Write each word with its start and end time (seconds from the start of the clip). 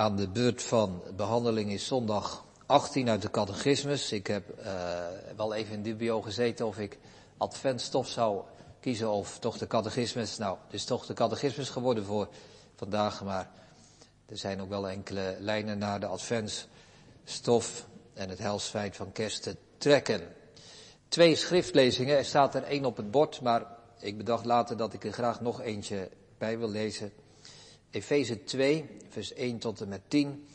aan 0.00 0.16
de 0.16 0.28
beurt 0.28 0.62
van 0.62 1.02
behandeling 1.16 1.72
is 1.72 1.86
zondag 1.86 2.44
18 2.66 3.08
uit 3.08 3.22
de 3.22 3.30
catechismus. 3.30 4.12
Ik 4.12 4.26
heb 4.26 4.58
uh, 4.58 4.66
wel 5.36 5.54
even 5.54 5.74
in 5.74 5.82
dubio 5.82 6.22
gezeten 6.22 6.66
of 6.66 6.78
ik 6.78 6.98
adventstof 7.36 8.08
zou 8.08 8.42
kiezen 8.80 9.10
of 9.10 9.38
toch 9.38 9.58
de 9.58 9.66
catechismus. 9.66 10.38
Nou, 10.38 10.56
het 10.64 10.74
is 10.74 10.84
toch 10.84 11.06
de 11.06 11.14
catechismus 11.14 11.68
geworden 11.68 12.04
voor 12.04 12.28
vandaag, 12.76 13.24
maar 13.24 13.50
er 14.26 14.38
zijn 14.38 14.60
ook 14.60 14.68
wel 14.68 14.88
enkele 14.88 15.36
lijnen 15.38 15.78
naar 15.78 16.00
de 16.00 16.06
adventsstof 16.06 17.86
en 18.14 18.28
het 18.28 18.38
helsfeit 18.38 18.96
van 18.96 19.12
kerst 19.12 19.42
te 19.42 19.56
trekken. 19.78 20.20
Twee 21.08 21.36
schriftlezingen, 21.36 22.16
er 22.16 22.24
staat 22.24 22.54
er 22.54 22.62
één 22.62 22.84
op 22.84 22.96
het 22.96 23.10
bord, 23.10 23.40
maar 23.40 23.66
ik 23.98 24.16
bedacht 24.16 24.44
later 24.44 24.76
dat 24.76 24.92
ik 24.92 25.04
er 25.04 25.12
graag 25.12 25.40
nog 25.40 25.60
eentje 25.60 26.08
bij 26.38 26.58
wil 26.58 26.70
lezen. 26.70 27.12
Efeze 27.90 28.44
2, 28.44 28.96
vers 29.08 29.32
1 29.32 29.58
tot 29.58 29.80
en 29.80 29.88
met 29.88 30.00
10. 30.08 30.46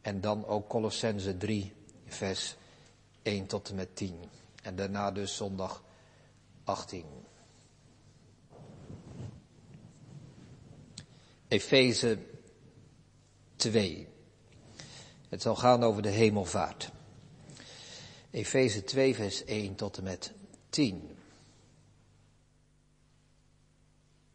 En 0.00 0.20
dan 0.20 0.46
ook 0.46 0.68
Colossense 0.68 1.36
3, 1.36 1.72
vers 2.06 2.56
1 3.22 3.46
tot 3.46 3.68
en 3.68 3.74
met 3.74 3.96
10. 3.96 4.14
En 4.62 4.76
daarna 4.76 5.10
dus 5.10 5.36
zondag 5.36 5.84
18. 6.64 7.04
Efeze 11.48 12.18
2. 13.56 14.08
Het 15.28 15.42
zal 15.42 15.56
gaan 15.56 15.82
over 15.82 16.02
de 16.02 16.08
hemelvaart. 16.08 16.90
Efeze 18.30 18.84
2, 18.84 19.14
vers 19.14 19.44
1 19.44 19.74
tot 19.74 19.96
en 19.96 20.04
met 20.04 20.32
10. 20.68 21.13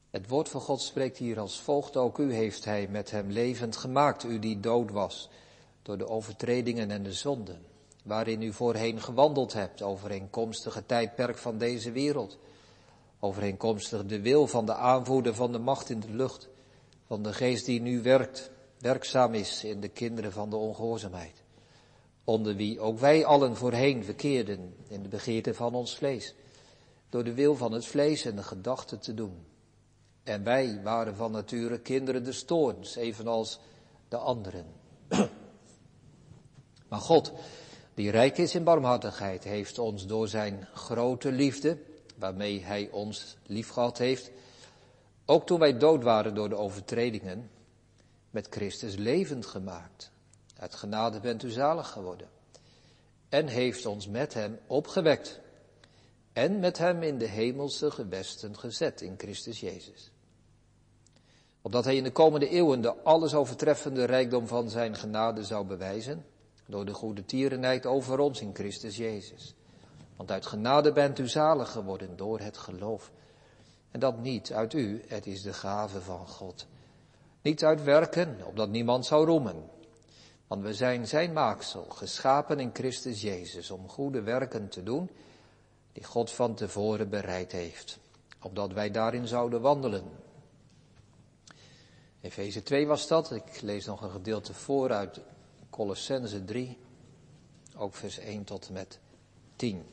Het 0.10 0.30
woord 0.30 0.50
van 0.50 0.62
God 0.62 0.82
spreekt 0.82 1.18
hier 1.18 1.40
als 1.40 1.62
volgt. 1.62 1.98
Ook 1.98 2.18
u 2.18 2.34
heeft 2.34 2.66
hij 2.66 2.88
met 2.88 3.12
hem 3.12 3.30
levend 3.32 3.78
gemaakt, 3.78 4.24
u 4.24 4.40
die 4.40 4.60
dood 4.60 4.92
was 4.92 5.30
door 5.82 5.98
de 5.98 6.08
overtredingen 6.08 6.92
en 6.92 7.04
de 7.04 7.14
zonden, 7.14 7.66
waarin 8.04 8.42
u 8.42 8.54
voorheen 8.54 9.02
gewandeld 9.02 9.54
hebt, 9.54 9.82
overeenkomstig 9.82 10.74
het 10.74 10.88
tijdperk 10.88 11.38
van 11.38 11.58
deze 11.58 11.92
wereld, 11.92 12.38
overeenkomstig 13.20 14.06
de 14.06 14.22
wil 14.22 14.48
van 14.48 14.66
de 14.66 14.74
aanvoerder 14.74 15.36
van 15.36 15.52
de 15.52 15.60
macht 15.60 15.90
in 15.90 16.00
de 16.00 16.14
lucht, 16.14 16.48
van 17.06 17.24
de 17.24 17.34
geest 17.34 17.66
die 17.66 17.82
nu 17.82 18.02
werkt, 18.02 18.52
werkzaam 18.80 19.34
is 19.34 19.64
in 19.64 19.80
de 19.80 19.90
kinderen 19.90 20.32
van 20.32 20.50
de 20.50 20.56
ongehoorzaamheid, 20.56 21.44
onder 22.24 22.56
wie 22.56 22.80
ook 22.80 23.00
wij 23.00 23.26
allen 23.26 23.56
voorheen 23.56 24.04
verkeerden 24.04 24.76
in 24.88 25.04
de 25.04 25.10
begeerte 25.10 25.54
van 25.54 25.74
ons 25.76 25.96
vlees, 25.96 26.36
door 27.10 27.24
de 27.24 27.34
wil 27.34 27.56
van 27.56 27.72
het 27.72 27.86
vlees 27.86 28.26
en 28.26 28.36
de 28.36 28.44
gedachten 28.44 29.00
te 29.00 29.14
doen. 29.14 29.48
En 30.30 30.44
wij 30.44 30.82
waren 30.84 31.16
van 31.16 31.32
nature 31.32 31.80
kinderen 31.80 32.24
des 32.24 32.44
toorns, 32.44 32.96
evenals 32.96 33.60
de 34.08 34.18
anderen. 34.18 34.66
Maar 36.90 37.00
God, 37.00 37.32
die 37.94 38.12
rijk 38.12 38.38
is 38.38 38.56
in 38.56 38.64
barmhartigheid, 38.64 39.44
heeft 39.44 39.80
ons 39.80 40.08
door 40.08 40.28
zijn 40.28 40.68
grote 40.74 41.32
liefde, 41.32 41.78
waarmee 42.18 42.64
hij 42.64 42.90
ons 42.92 43.38
liefgehad 43.46 43.98
heeft, 43.98 44.32
ook 45.26 45.46
toen 45.46 45.60
wij 45.60 45.78
dood 45.78 46.04
waren 46.04 46.36
door 46.36 46.50
de 46.50 46.56
overtredingen, 46.56 47.50
met 48.30 48.48
Christus 48.50 48.96
levend 48.96 49.46
gemaakt. 49.46 50.12
Uit 50.58 50.76
genade 50.76 51.20
bent 51.20 51.44
u 51.44 51.50
zalig 51.50 51.90
geworden. 51.90 52.28
En 53.30 53.48
heeft 53.48 53.86
ons 53.86 54.08
met 54.08 54.34
hem 54.34 54.60
opgewekt. 54.68 55.40
En 56.34 56.60
met 56.60 56.78
hem 56.78 57.04
in 57.04 57.18
de 57.18 57.28
hemelse 57.28 57.92
gewesten 57.92 58.58
gezet 58.58 59.02
in 59.02 59.14
Christus 59.18 59.60
Jezus 59.60 60.12
opdat 61.70 61.86
hij 61.86 61.96
in 61.96 62.04
de 62.04 62.12
komende 62.12 62.50
eeuwen 62.50 62.82
de 62.82 63.04
alles 63.04 63.34
overtreffende 63.34 64.06
rijkdom 64.06 64.48
van 64.48 64.70
zijn 64.70 64.96
genade 64.96 65.44
zou 65.44 65.66
bewijzen, 65.66 66.26
door 66.66 66.86
de 66.86 66.94
goede 66.94 67.26
tierenheid 67.26 67.86
over 67.86 68.20
ons 68.20 68.42
in 68.42 68.54
Christus 68.54 68.98
Jezus. 68.98 69.56
Want 70.16 70.32
uit 70.32 70.46
genade 70.46 70.92
bent 70.94 71.20
u 71.20 71.28
zalig 71.28 71.72
geworden 71.72 72.16
door 72.16 72.40
het 72.40 72.58
geloof. 72.58 73.12
En 73.92 74.00
dat 74.00 74.22
niet 74.22 74.54
uit 74.54 74.74
u, 74.74 75.04
het 75.08 75.28
is 75.28 75.42
de 75.42 75.54
gave 75.54 76.02
van 76.02 76.28
God. 76.28 76.68
Niet 77.42 77.64
uit 77.64 77.84
werken, 77.84 78.38
opdat 78.46 78.70
niemand 78.70 79.06
zou 79.06 79.26
roemen. 79.26 79.70
Want 80.48 80.62
we 80.62 80.74
zijn 80.74 81.08
zijn 81.08 81.34
maaksel, 81.34 81.86
geschapen 81.90 82.60
in 82.60 82.70
Christus 82.74 83.22
Jezus, 83.22 83.72
om 83.72 83.90
goede 83.90 84.22
werken 84.22 84.70
te 84.70 84.84
doen, 84.84 85.10
die 85.94 86.04
God 86.04 86.32
van 86.32 86.54
tevoren 86.54 87.10
bereid 87.10 87.52
heeft, 87.52 88.00
opdat 88.42 88.74
wij 88.74 88.92
daarin 88.92 89.28
zouden 89.28 89.62
wandelen. 89.62 90.28
Efeze 92.22 92.64
2 92.64 92.88
was 92.88 93.08
dat. 93.08 93.32
Ik 93.32 93.62
lees 93.62 93.86
nog 93.86 94.02
een 94.02 94.12
gedeelte 94.12 94.54
voor 94.54 94.92
uit 94.92 95.20
Colossense 95.70 96.46
3. 96.46 96.78
Ook 97.78 97.96
vers 97.96 98.18
1 98.18 98.44
tot 98.44 98.68
en 98.68 98.74
met 98.74 99.00
10. 99.56 99.84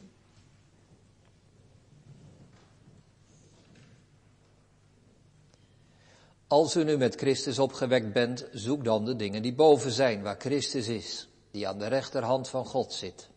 Als 6.47 6.76
u 6.76 6.84
nu 6.84 6.97
met 6.97 7.14
Christus 7.14 7.59
opgewekt 7.59 8.12
bent, 8.12 8.47
zoek 8.53 8.84
dan 8.84 9.04
de 9.04 9.16
dingen 9.16 9.43
die 9.43 9.54
boven 9.54 9.91
zijn, 9.91 10.22
waar 10.22 10.37
Christus 10.38 10.88
is, 10.88 11.28
die 11.50 11.69
aan 11.69 11.78
de 11.78 11.87
rechterhand 11.87 12.48
van 12.48 12.66
God 12.66 12.93
zit. 12.93 13.28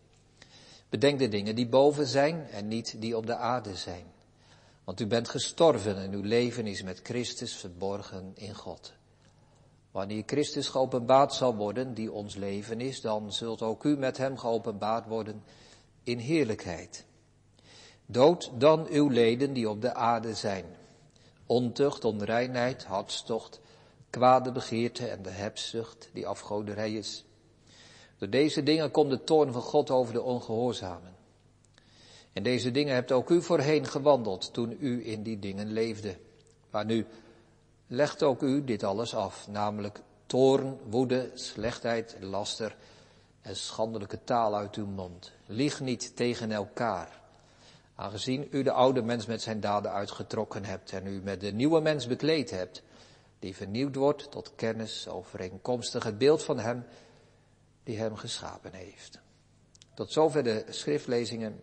Bedenk 0.88 1.18
de 1.18 1.28
dingen 1.28 1.54
die 1.54 1.68
boven 1.68 2.06
zijn 2.06 2.46
en 2.50 2.68
niet 2.68 3.00
die 3.00 3.16
op 3.16 3.26
de 3.26 3.36
aarde 3.36 3.76
zijn. 3.76 4.04
Want 4.90 5.02
u 5.02 5.06
bent 5.06 5.28
gestorven 5.28 5.96
en 5.96 6.12
uw 6.12 6.22
leven 6.22 6.66
is 6.66 6.82
met 6.82 7.00
Christus 7.02 7.54
verborgen 7.54 8.32
in 8.34 8.54
God. 8.54 8.92
Wanneer 9.90 10.22
Christus 10.26 10.68
geopenbaard 10.68 11.34
zal 11.34 11.54
worden, 11.54 11.94
die 11.94 12.12
ons 12.12 12.34
leven 12.34 12.80
is, 12.80 13.00
dan 13.00 13.32
zult 13.32 13.62
ook 13.62 13.84
u 13.84 13.96
met 13.96 14.16
hem 14.16 14.38
geopenbaard 14.38 15.06
worden 15.06 15.42
in 16.02 16.18
heerlijkheid. 16.18 17.04
Dood 18.06 18.50
dan 18.58 18.86
uw 18.88 19.08
leden 19.08 19.52
die 19.52 19.68
op 19.68 19.80
de 19.80 19.94
aarde 19.94 20.34
zijn. 20.34 20.64
Ontucht, 21.46 22.04
onreinheid, 22.04 22.84
hartstocht, 22.84 23.60
kwade 24.10 24.52
begeerte 24.52 25.06
en 25.06 25.22
de 25.22 25.30
hebzucht 25.30 26.08
die 26.12 26.26
afgoderij 26.26 26.92
is. 26.92 27.24
Door 28.18 28.30
deze 28.30 28.62
dingen 28.62 28.90
komt 28.90 29.10
de 29.10 29.24
toorn 29.24 29.52
van 29.52 29.62
God 29.62 29.90
over 29.90 30.12
de 30.12 30.22
ongehoorzamen. 30.22 31.18
En 32.32 32.42
deze 32.42 32.70
dingen 32.70 32.94
hebt 32.94 33.12
ook 33.12 33.30
u 33.30 33.42
voorheen 33.42 33.86
gewandeld 33.86 34.52
toen 34.52 34.76
u 34.80 35.06
in 35.06 35.22
die 35.22 35.38
dingen 35.38 35.72
leefde. 35.72 36.16
Maar 36.70 36.84
nu 36.84 37.06
legt 37.86 38.22
ook 38.22 38.42
u 38.42 38.64
dit 38.64 38.82
alles 38.82 39.14
af, 39.14 39.48
namelijk 39.48 40.00
toorn, 40.26 40.78
woede, 40.88 41.30
slechtheid, 41.34 42.16
laster 42.20 42.76
en 43.42 43.56
schandelijke 43.56 44.24
taal 44.24 44.56
uit 44.56 44.74
uw 44.74 44.86
mond. 44.86 45.32
Lieg 45.46 45.80
niet 45.80 46.16
tegen 46.16 46.52
elkaar. 46.52 47.20
Aangezien 47.94 48.48
u 48.50 48.62
de 48.62 48.72
oude 48.72 49.02
mens 49.02 49.26
met 49.26 49.42
zijn 49.42 49.60
daden 49.60 49.92
uitgetrokken 49.92 50.64
hebt 50.64 50.92
en 50.92 51.06
u 51.06 51.20
met 51.22 51.40
de 51.40 51.52
nieuwe 51.52 51.80
mens 51.80 52.06
bekleed 52.06 52.50
hebt, 52.50 52.82
die 53.38 53.56
vernieuwd 53.56 53.94
wordt 53.94 54.30
tot 54.30 54.54
kennis 54.54 55.08
overeenkomstig 55.08 56.04
het 56.04 56.18
beeld 56.18 56.42
van 56.42 56.58
hem 56.58 56.84
die 57.82 57.98
hem 57.98 58.16
geschapen 58.16 58.72
heeft. 58.72 59.20
Tot 59.94 60.12
zover 60.12 60.42
de 60.42 60.64
schriftlezingen 60.68 61.60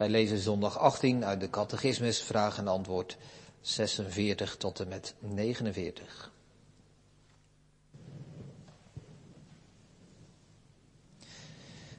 wij 0.00 0.08
lezen 0.08 0.38
zondag 0.38 0.78
18 0.78 1.24
uit 1.24 1.40
de 1.40 1.50
catechismus, 1.50 2.22
vraag 2.22 2.58
en 2.58 2.68
antwoord 2.68 3.16
46 3.60 4.56
tot 4.56 4.80
en 4.80 4.88
met 4.88 5.14
49. 5.18 6.32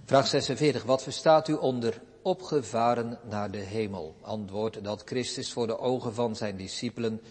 Vraag 0.05 0.27
46. 0.27 0.83
Wat 0.83 1.03
verstaat 1.03 1.47
u 1.47 1.53
onder 1.53 2.01
opgevaren 2.21 3.19
naar 3.29 3.51
de 3.51 3.57
hemel? 3.57 4.15
Antwoord 4.21 4.83
dat 4.83 5.01
Christus 5.05 5.51
voor 5.51 5.67
de 5.67 5.79
ogen 5.79 6.13
van 6.13 6.35
zijn 6.35 6.57
discipelen 6.57 7.21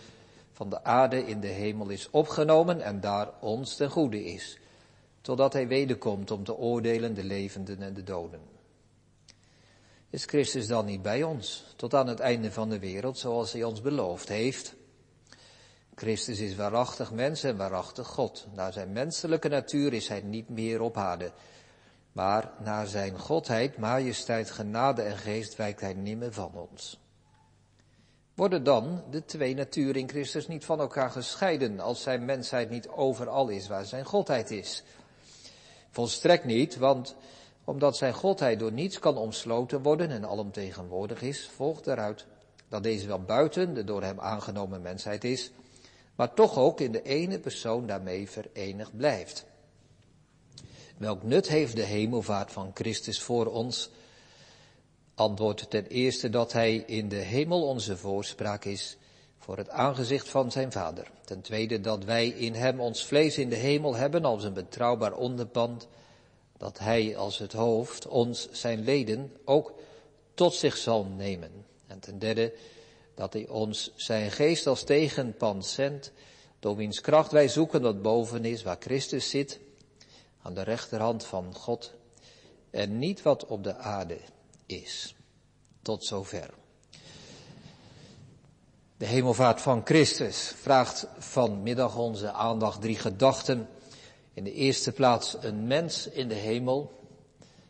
van 0.52 0.70
de 0.70 0.84
aarde 0.84 1.26
in 1.26 1.41
de 1.41 1.47
hemel 1.47 1.88
is 1.88 2.10
opgenomen 2.10 2.81
en 2.81 3.00
daar 3.00 3.28
ons 3.41 3.76
ten 3.76 3.91
goede 3.91 4.25
is, 4.25 4.58
totdat 5.20 5.52
hij 5.52 5.69
wederkomt 5.69 6.31
om 6.31 6.44
te 6.44 6.56
oordelen 6.56 7.14
de 7.14 7.25
levenden 7.25 7.82
en 7.82 7.94
de 7.94 8.02
doden. 8.02 8.50
Is 10.11 10.25
Christus 10.25 10.67
dan 10.67 10.85
niet 10.85 11.03
bij 11.03 11.23
ons 11.23 11.65
tot 11.77 11.95
aan 11.95 12.07
het 12.07 12.21
einde 12.21 12.53
van 12.53 12.69
de 12.69 12.79
wereld 12.79 13.19
zoals 13.19 13.53
hij 13.53 13.65
ons 13.65 13.81
beloofd 13.81 14.29
heeft? 14.29 14.75
Christus 15.95 16.39
is 16.39 16.57
waarachtig 16.57 17.12
mens 17.12 17.43
en 17.43 17.57
waarachtig 17.57 18.07
God. 18.07 18.47
Naar 18.55 18.73
zijn 18.73 18.93
menselijke 18.93 19.49
natuur 19.49 19.93
is 19.93 20.09
hij 20.09 20.21
niet 20.21 20.49
meer 20.49 20.81
op. 20.81 21.23
Maar 22.12 22.51
naar 22.59 22.87
zijn 22.87 23.19
godheid, 23.19 23.79
majesteit, 23.79 24.51
genade 24.51 25.03
en 25.03 25.17
geest 25.17 25.57
wijkt 25.57 25.81
hij 25.81 25.95
nimmer 25.95 26.33
van 26.33 26.53
ons. 26.55 26.99
Worden 28.35 28.65
dan 28.65 29.05
de 29.11 29.25
twee 29.25 29.55
naturen 29.55 30.01
in 30.01 30.09
Christus 30.09 30.49
niet 30.49 30.65
van 30.65 30.81
elkaar 30.81 31.11
gescheiden 31.11 31.81
als 31.81 32.03
zijn 32.03 32.25
mensheid 32.25 32.71
niet 32.71 32.89
overal 32.89 33.49
is 33.49 33.69
waar 33.69 33.85
zijn 33.85 34.05
godheid 34.05 34.51
is? 34.51 34.83
Volstrekt 35.91 36.45
niet, 36.45 36.77
want 36.77 37.17
omdat 37.70 37.96
zijn 37.96 38.14
godheid 38.14 38.58
door 38.58 38.72
niets 38.72 38.99
kan 38.99 39.17
omsloten 39.17 39.82
worden 39.82 40.11
en 40.11 40.26
alomtegenwoordig 40.26 41.22
is, 41.22 41.50
volgt 41.55 41.87
eruit 41.87 42.26
dat 42.69 42.82
deze 42.82 43.06
wel 43.06 43.22
buiten 43.22 43.75
de 43.75 43.84
door 43.84 44.02
hem 44.02 44.20
aangenomen 44.20 44.82
mensheid 44.82 45.25
is, 45.25 45.50
maar 46.14 46.34
toch 46.34 46.58
ook 46.58 46.81
in 46.81 46.93
de 46.93 47.02
ene 47.02 47.38
persoon 47.38 47.87
daarmee 47.87 48.31
verenigd 48.31 48.96
blijft. 48.96 49.46
Welk 50.96 51.22
nut 51.22 51.49
heeft 51.49 51.76
de 51.76 51.82
hemelvaart 51.82 52.52
van 52.52 52.70
Christus 52.75 53.22
voor 53.22 53.46
ons? 53.46 53.90
Antwoord 55.14 55.70
ten 55.70 55.87
eerste 55.87 56.31
dat 56.31 56.52
hij 56.52 56.76
in 56.76 57.08
de 57.08 57.16
hemel 57.16 57.62
onze 57.62 57.96
voorspraak 57.96 58.64
is 58.64 58.96
voor 59.38 59.56
het 59.56 59.69
aangezicht 59.69 60.28
van 60.28 60.50
zijn 60.50 60.73
Vader. 60.73 61.11
Ten 61.25 61.40
tweede 61.40 61.81
dat 61.81 62.05
wij 62.05 62.28
in 62.28 62.55
hem 62.55 62.81
ons 62.81 63.05
vlees 63.05 63.38
in 63.38 63.49
de 63.49 63.56
hemel 63.56 63.94
hebben 63.94 64.25
als 64.25 64.44
een 64.44 64.52
betrouwbaar 64.52 65.14
onderpand, 65.14 65.88
dat 66.61 66.79
hij 66.79 67.17
als 67.17 67.39
het 67.39 67.53
hoofd 67.53 68.07
ons 68.07 68.49
zijn 68.51 68.85
leden 68.85 69.37
ook 69.45 69.73
tot 70.35 70.55
zich 70.55 70.77
zal 70.77 71.05
nemen. 71.05 71.67
En 71.87 72.01
ten 72.01 72.19
derde 72.19 72.53
dat 73.15 73.33
hij 73.33 73.49
ons 73.49 73.93
zijn 73.97 74.31
geest 74.31 74.67
als 74.67 74.83
tegenpand 74.83 75.67
zendt, 75.67 76.12
door 76.59 76.77
wiens 76.77 77.01
kracht 77.01 77.33
wij 77.33 77.49
zoeken 77.49 77.83
wat 77.83 78.03
boven 78.03 78.45
is, 78.45 78.62
waar 78.62 78.77
Christus 78.81 79.31
zit, 79.31 79.61
aan 80.43 80.55
de 80.55 80.62
rechterhand 80.62 81.25
van 81.25 81.55
God, 81.55 81.93
en 82.71 82.99
niet 82.99 83.23
wat 83.23 83.47
op 83.47 83.65
de 83.65 83.77
aarde 83.77 84.19
is. 84.67 85.15
Tot 85.83 86.05
zover. 86.05 86.51
De 88.97 89.07
hemelvaart 89.07 89.61
van 89.61 89.81
Christus 89.85 90.53
vraagt 90.57 91.07
vanmiddag 91.19 91.97
onze 91.97 92.33
aandacht 92.33 92.81
drie 92.81 92.97
gedachten. 92.97 93.69
In 94.35 94.44
de 94.44 94.53
eerste 94.53 94.93
plaats 94.93 95.37
een 95.41 95.67
mens 95.67 96.06
in 96.06 96.29
de 96.29 96.35
hemel. 96.35 96.93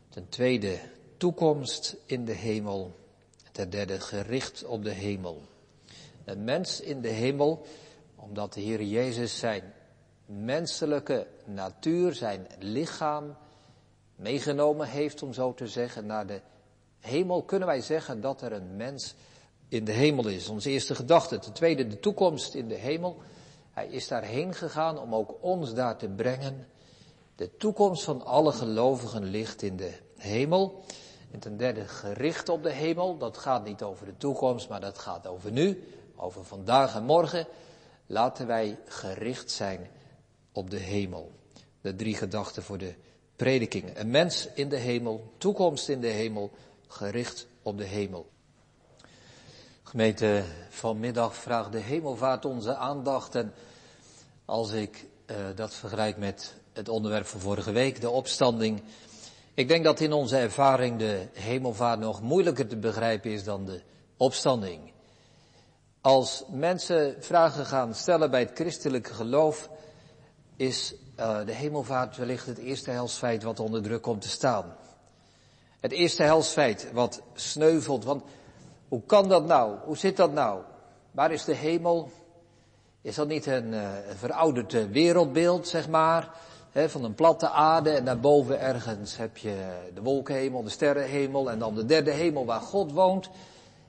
Ten 0.08 0.28
tweede 0.28 0.78
toekomst 1.16 1.96
in 2.06 2.24
de 2.24 2.32
hemel. 2.32 2.94
Ten 3.52 3.70
derde 3.70 4.00
gericht 4.00 4.64
op 4.64 4.84
de 4.84 4.90
hemel. 4.90 5.42
Een 6.24 6.44
mens 6.44 6.80
in 6.80 7.00
de 7.00 7.08
hemel, 7.08 7.66
omdat 8.16 8.52
de 8.52 8.60
Heer 8.60 8.82
Jezus 8.82 9.38
zijn 9.38 9.72
menselijke 10.26 11.26
natuur, 11.44 12.14
zijn 12.14 12.46
lichaam 12.58 13.36
meegenomen 14.16 14.88
heeft, 14.88 15.22
om 15.22 15.32
zo 15.32 15.54
te 15.54 15.66
zeggen, 15.66 16.06
naar 16.06 16.26
de 16.26 16.40
hemel, 17.00 17.42
kunnen 17.42 17.68
wij 17.68 17.80
zeggen 17.80 18.20
dat 18.20 18.42
er 18.42 18.52
een 18.52 18.76
mens 18.76 19.14
in 19.68 19.84
de 19.84 19.92
hemel 19.92 20.28
is. 20.28 20.48
Onze 20.48 20.70
eerste 20.70 20.94
gedachte. 20.94 21.38
Ten 21.38 21.52
tweede, 21.52 21.86
de 21.86 22.00
toekomst 22.00 22.54
in 22.54 22.68
de 22.68 22.74
hemel. 22.74 23.16
Hij 23.70 23.86
is 23.86 24.08
daarheen 24.08 24.54
gegaan 24.54 24.98
om 24.98 25.14
ook 25.14 25.36
ons 25.40 25.74
daar 25.74 25.96
te 25.96 26.08
brengen. 26.08 26.66
De 27.34 27.56
toekomst 27.56 28.04
van 28.04 28.24
alle 28.24 28.52
gelovigen 28.52 29.24
ligt 29.24 29.62
in 29.62 29.76
de 29.76 29.92
hemel. 30.16 30.84
En 31.30 31.40
ten 31.40 31.56
derde, 31.56 31.88
gericht 31.88 32.48
op 32.48 32.62
de 32.62 32.70
hemel. 32.70 33.18
Dat 33.18 33.38
gaat 33.38 33.64
niet 33.64 33.82
over 33.82 34.06
de 34.06 34.16
toekomst, 34.16 34.68
maar 34.68 34.80
dat 34.80 34.98
gaat 34.98 35.26
over 35.26 35.50
nu, 35.50 35.84
over 36.16 36.44
vandaag 36.44 36.94
en 36.94 37.04
morgen. 37.04 37.46
Laten 38.06 38.46
wij 38.46 38.78
gericht 38.86 39.50
zijn 39.50 39.90
op 40.52 40.70
de 40.70 40.78
hemel. 40.78 41.30
De 41.80 41.96
drie 41.96 42.14
gedachten 42.14 42.62
voor 42.62 42.78
de 42.78 42.94
prediking. 43.36 43.98
Een 43.98 44.10
mens 44.10 44.48
in 44.54 44.68
de 44.68 44.76
hemel, 44.76 45.32
toekomst 45.38 45.88
in 45.88 46.00
de 46.00 46.06
hemel, 46.06 46.50
gericht 46.86 47.46
op 47.62 47.78
de 47.78 47.84
hemel. 47.84 48.30
Gemeente, 49.90 50.42
vanmiddag 50.68 51.34
vraagt 51.34 51.72
de 51.72 51.78
hemelvaart 51.78 52.44
onze 52.44 52.74
aandacht. 52.76 53.34
En 53.34 53.52
als 54.44 54.72
ik 54.72 55.06
uh, 55.26 55.36
dat 55.54 55.74
vergelijk 55.74 56.16
met 56.16 56.54
het 56.72 56.88
onderwerp 56.88 57.26
van 57.26 57.40
vorige 57.40 57.72
week, 57.72 58.00
de 58.00 58.10
opstanding. 58.10 58.82
Ik 59.54 59.68
denk 59.68 59.84
dat 59.84 60.00
in 60.00 60.12
onze 60.12 60.36
ervaring 60.36 60.98
de 60.98 61.28
hemelvaart 61.32 62.00
nog 62.00 62.22
moeilijker 62.22 62.66
te 62.66 62.76
begrijpen 62.76 63.30
is 63.30 63.44
dan 63.44 63.64
de 63.64 63.82
opstanding. 64.16 64.92
Als 66.00 66.44
mensen 66.48 67.16
vragen 67.20 67.66
gaan 67.66 67.94
stellen 67.94 68.30
bij 68.30 68.40
het 68.40 68.54
christelijke 68.54 69.14
geloof, 69.14 69.70
is 70.56 70.94
uh, 71.18 71.46
de 71.46 71.52
hemelvaart 71.52 72.16
wellicht 72.16 72.46
het 72.46 72.58
eerste 72.58 72.90
helsfeit 72.90 73.42
wat 73.42 73.60
onder 73.60 73.82
druk 73.82 74.02
komt 74.02 74.22
te 74.22 74.28
staan. 74.28 74.76
Het 75.80 75.92
eerste 75.92 76.22
helsfeit 76.22 76.92
wat 76.92 77.22
sneuvelt, 77.34 78.04
want 78.04 78.22
hoe 78.90 79.02
kan 79.06 79.28
dat 79.28 79.46
nou? 79.46 79.78
Hoe 79.84 79.96
zit 79.96 80.16
dat 80.16 80.32
nou? 80.32 80.62
Waar 81.10 81.32
is 81.32 81.44
de 81.44 81.54
hemel? 81.54 82.10
Is 83.00 83.14
dat 83.14 83.28
niet 83.28 83.46
een, 83.46 83.72
uh, 83.72 83.88
verouderd 84.14 84.72
uh, 84.72 84.84
wereldbeeld, 84.84 85.68
zeg 85.68 85.88
maar? 85.88 86.30
Van 86.72 87.04
een 87.04 87.14
platte 87.14 87.48
aarde 87.48 87.90
en 87.90 88.04
daarboven 88.04 88.60
ergens 88.60 89.16
heb 89.16 89.36
je 89.36 89.78
de 89.94 90.02
wolkenhemel, 90.02 90.62
de 90.62 90.68
sterrenhemel 90.68 91.50
en 91.50 91.58
dan 91.58 91.74
de 91.74 91.84
derde 91.84 92.10
hemel 92.10 92.44
waar 92.44 92.60
God 92.60 92.92
woont. 92.92 93.30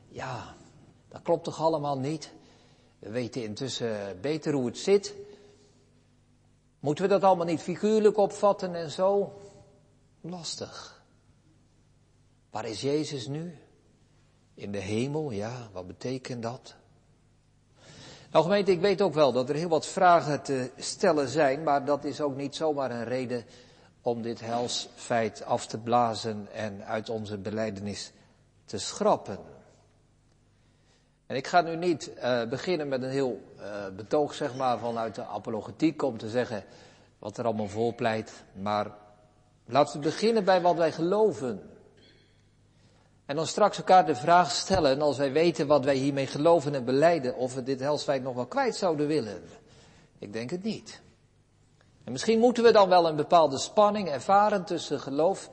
Ja, 0.08 0.56
dat 1.10 1.22
klopt 1.22 1.44
toch 1.44 1.60
allemaal 1.60 2.00
niet? 2.00 2.32
We 3.00 3.10
weten 3.10 3.44
intussen 3.44 4.18
beter 4.22 4.54
hoe 4.54 4.66
het 4.66 4.78
zit. 4.78 5.16
Moeten 6.80 7.04
we 7.04 7.10
dat 7.10 7.24
allemaal 7.24 7.46
niet 7.46 7.62
figuurlijk 7.62 8.18
opvatten 8.18 8.76
en 8.76 8.92
zo? 8.92 9.34
Lastig. 10.22 11.04
Waar 12.50 12.66
is 12.66 12.82
Jezus 12.82 13.28
nu? 13.28 13.61
In 14.54 14.72
de 14.72 14.78
hemel, 14.78 15.32
ja, 15.32 15.70
wat 15.72 15.88
betekent 15.88 16.44
dat? 16.44 16.76
Nou 18.32 18.44
gemeente, 18.44 18.72
ik 18.72 18.82
weet 18.82 19.02
ook 19.02 19.14
wel 19.14 19.32
dat 19.32 19.50
er 19.50 19.56
heel 19.56 19.70
wat 19.70 19.88
vragen 19.88 20.42
te 20.42 20.72
stellen 20.78 21.28
zijn, 21.28 21.64
maar 21.64 21.86
dat 21.86 22.04
is 22.04 22.22
ook 22.22 22.36
niet 22.36 22.56
zomaar 22.56 22.92
een 22.92 23.04
reden 23.04 23.44
om 24.02 24.22
dit 24.22 24.40
helsfeit 24.40 25.44
af 25.46 25.66
te 25.66 25.78
blazen 25.78 26.48
en 26.54 26.86
uit 26.86 27.10
onze 27.10 27.38
beleidenis 27.38 28.12
te 28.66 28.78
schrappen. 28.78 29.38
En 31.26 31.36
ik 31.36 31.48
ga 31.48 31.62
nu 31.62 31.76
niet 31.76 32.12
uh, 32.18 32.44
beginnen 32.44 32.88
met 32.88 33.04
een 33.04 33.10
heel 33.10 33.42
uh, 33.60 33.66
betoog, 33.96 34.34
zeg 34.34 34.56
maar, 34.56 34.80
vanuit 34.80 35.16
de 35.16 35.26
apologetiek 35.26 36.02
om 36.02 36.18
te 36.18 36.30
zeggen 36.30 36.64
wat 37.20 37.38
er 37.38 37.46
allemaal 37.46 37.68
voorpleit, 37.68 38.44
maar 38.62 38.92
laten 39.66 40.00
we 40.00 40.06
beginnen 40.06 40.44
bij 40.44 40.62
wat 40.62 40.76
wij 40.76 40.92
geloven. 40.92 41.71
En 43.32 43.38
dan 43.38 43.48
straks 43.48 43.78
elkaar 43.78 44.06
de 44.06 44.16
vraag 44.16 44.52
stellen, 44.52 45.02
als 45.02 45.18
wij 45.18 45.32
weten 45.32 45.68
wat 45.68 45.86
wij 45.86 45.96
hiermee 45.96 46.28
geloven 46.28 46.76
en 46.76 46.86
beleiden, 46.86 47.36
of 47.36 47.54
we 47.54 47.64
dit 47.64 47.80
helsfeit 47.80 48.24
nog 48.24 48.36
wel 48.36 48.46
kwijt 48.46 48.76
zouden 48.76 49.08
willen. 49.08 49.42
Ik 50.20 50.34
denk 50.34 50.50
het 50.50 50.64
niet. 50.64 51.02
En 52.04 52.12
misschien 52.12 52.40
moeten 52.40 52.64
we 52.64 52.72
dan 52.72 52.90
wel 52.90 53.08
een 53.08 53.16
bepaalde 53.16 53.58
spanning 53.58 54.10
ervaren 54.10 54.66
tussen 54.66 55.00
geloof 55.00 55.50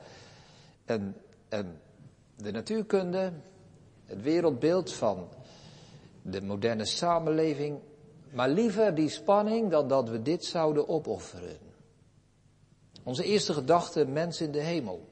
en, 0.85 1.15
en 1.49 1.81
de 2.35 2.51
natuurkunde, 2.51 3.33
het 4.05 4.21
wereldbeeld 4.21 4.93
van 4.93 5.29
de 6.21 6.41
moderne 6.41 6.85
samenleving, 6.85 7.79
maar 8.31 8.49
liever 8.49 8.95
die 8.95 9.09
spanning 9.09 9.71
dan 9.71 9.87
dat 9.87 10.09
we 10.09 10.21
dit 10.21 10.45
zouden 10.45 10.89
opofferen. 10.89 11.57
Onze 13.03 13.23
eerste 13.23 13.53
gedachte, 13.53 14.05
mens 14.05 14.41
in 14.41 14.51
de 14.51 14.61
hemel. 14.61 15.08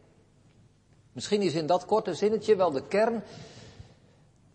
Misschien 1.17 1.41
is 1.41 1.53
in 1.53 1.65
dat 1.65 1.86
korte 1.86 2.13
zinnetje 2.13 2.55
wel 2.55 2.71
de 2.71 2.88
kern, 2.88 3.24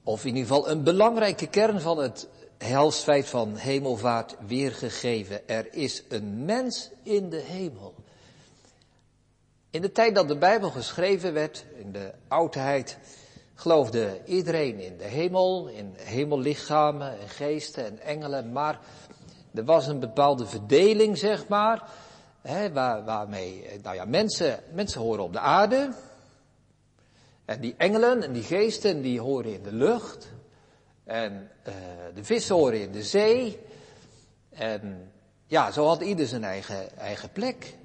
of 0.02 0.24
in 0.24 0.36
ieder 0.36 0.42
geval 0.42 0.68
een 0.68 0.82
belangrijke 0.82 1.46
kern 1.46 1.80
van 1.80 1.98
het 1.98 2.28
helsfeit 2.58 3.28
van 3.28 3.56
hemelvaart 3.56 4.36
weergegeven. 4.46 5.48
Er 5.48 5.74
is 5.74 6.02
een 6.08 6.44
mens 6.44 6.90
in 7.02 7.30
de 7.30 7.40
hemel. 7.40 7.94
In 9.70 9.82
de 9.82 9.92
tijd 9.92 10.14
dat 10.14 10.28
de 10.28 10.36
Bijbel 10.36 10.70
geschreven 10.70 11.32
werd, 11.32 11.64
in 11.78 11.92
de 11.92 12.12
oudheid, 12.28 12.98
geloofde 13.54 14.20
iedereen 14.24 14.80
in 14.80 14.98
de 14.98 15.04
hemel, 15.04 15.68
in 15.68 15.94
hemellichamen 15.96 17.20
en 17.20 17.28
geesten 17.28 17.84
en 17.84 18.00
engelen, 18.00 18.52
maar 18.52 18.80
er 19.54 19.64
was 19.64 19.86
een 19.86 20.00
bepaalde 20.00 20.46
verdeling, 20.46 21.18
zeg 21.18 21.48
maar, 21.48 21.88
hè, 22.40 22.72
waar, 22.72 23.04
waarmee, 23.04 23.66
nou 23.82 23.96
ja, 23.96 24.04
mensen, 24.04 24.60
mensen 24.72 25.00
horen 25.00 25.24
op 25.24 25.32
de 25.32 25.40
aarde, 25.40 25.92
en 27.44 27.60
die 27.60 27.74
engelen 27.76 28.22
en 28.22 28.32
die 28.32 28.42
geesten, 28.42 29.02
die 29.02 29.20
horen 29.20 29.54
in 29.54 29.62
de 29.62 29.72
lucht. 29.72 30.32
En 31.04 31.50
uh, 31.68 31.74
de 32.14 32.24
vissen 32.24 32.54
horen 32.54 32.80
in 32.80 32.92
de 32.92 33.02
zee. 33.02 33.60
En 34.50 35.12
ja, 35.46 35.70
zo 35.70 35.86
had 35.86 36.02
ieder 36.02 36.26
zijn 36.26 36.44
eigen, 36.44 36.96
eigen 36.96 37.32
plek. 37.32 37.76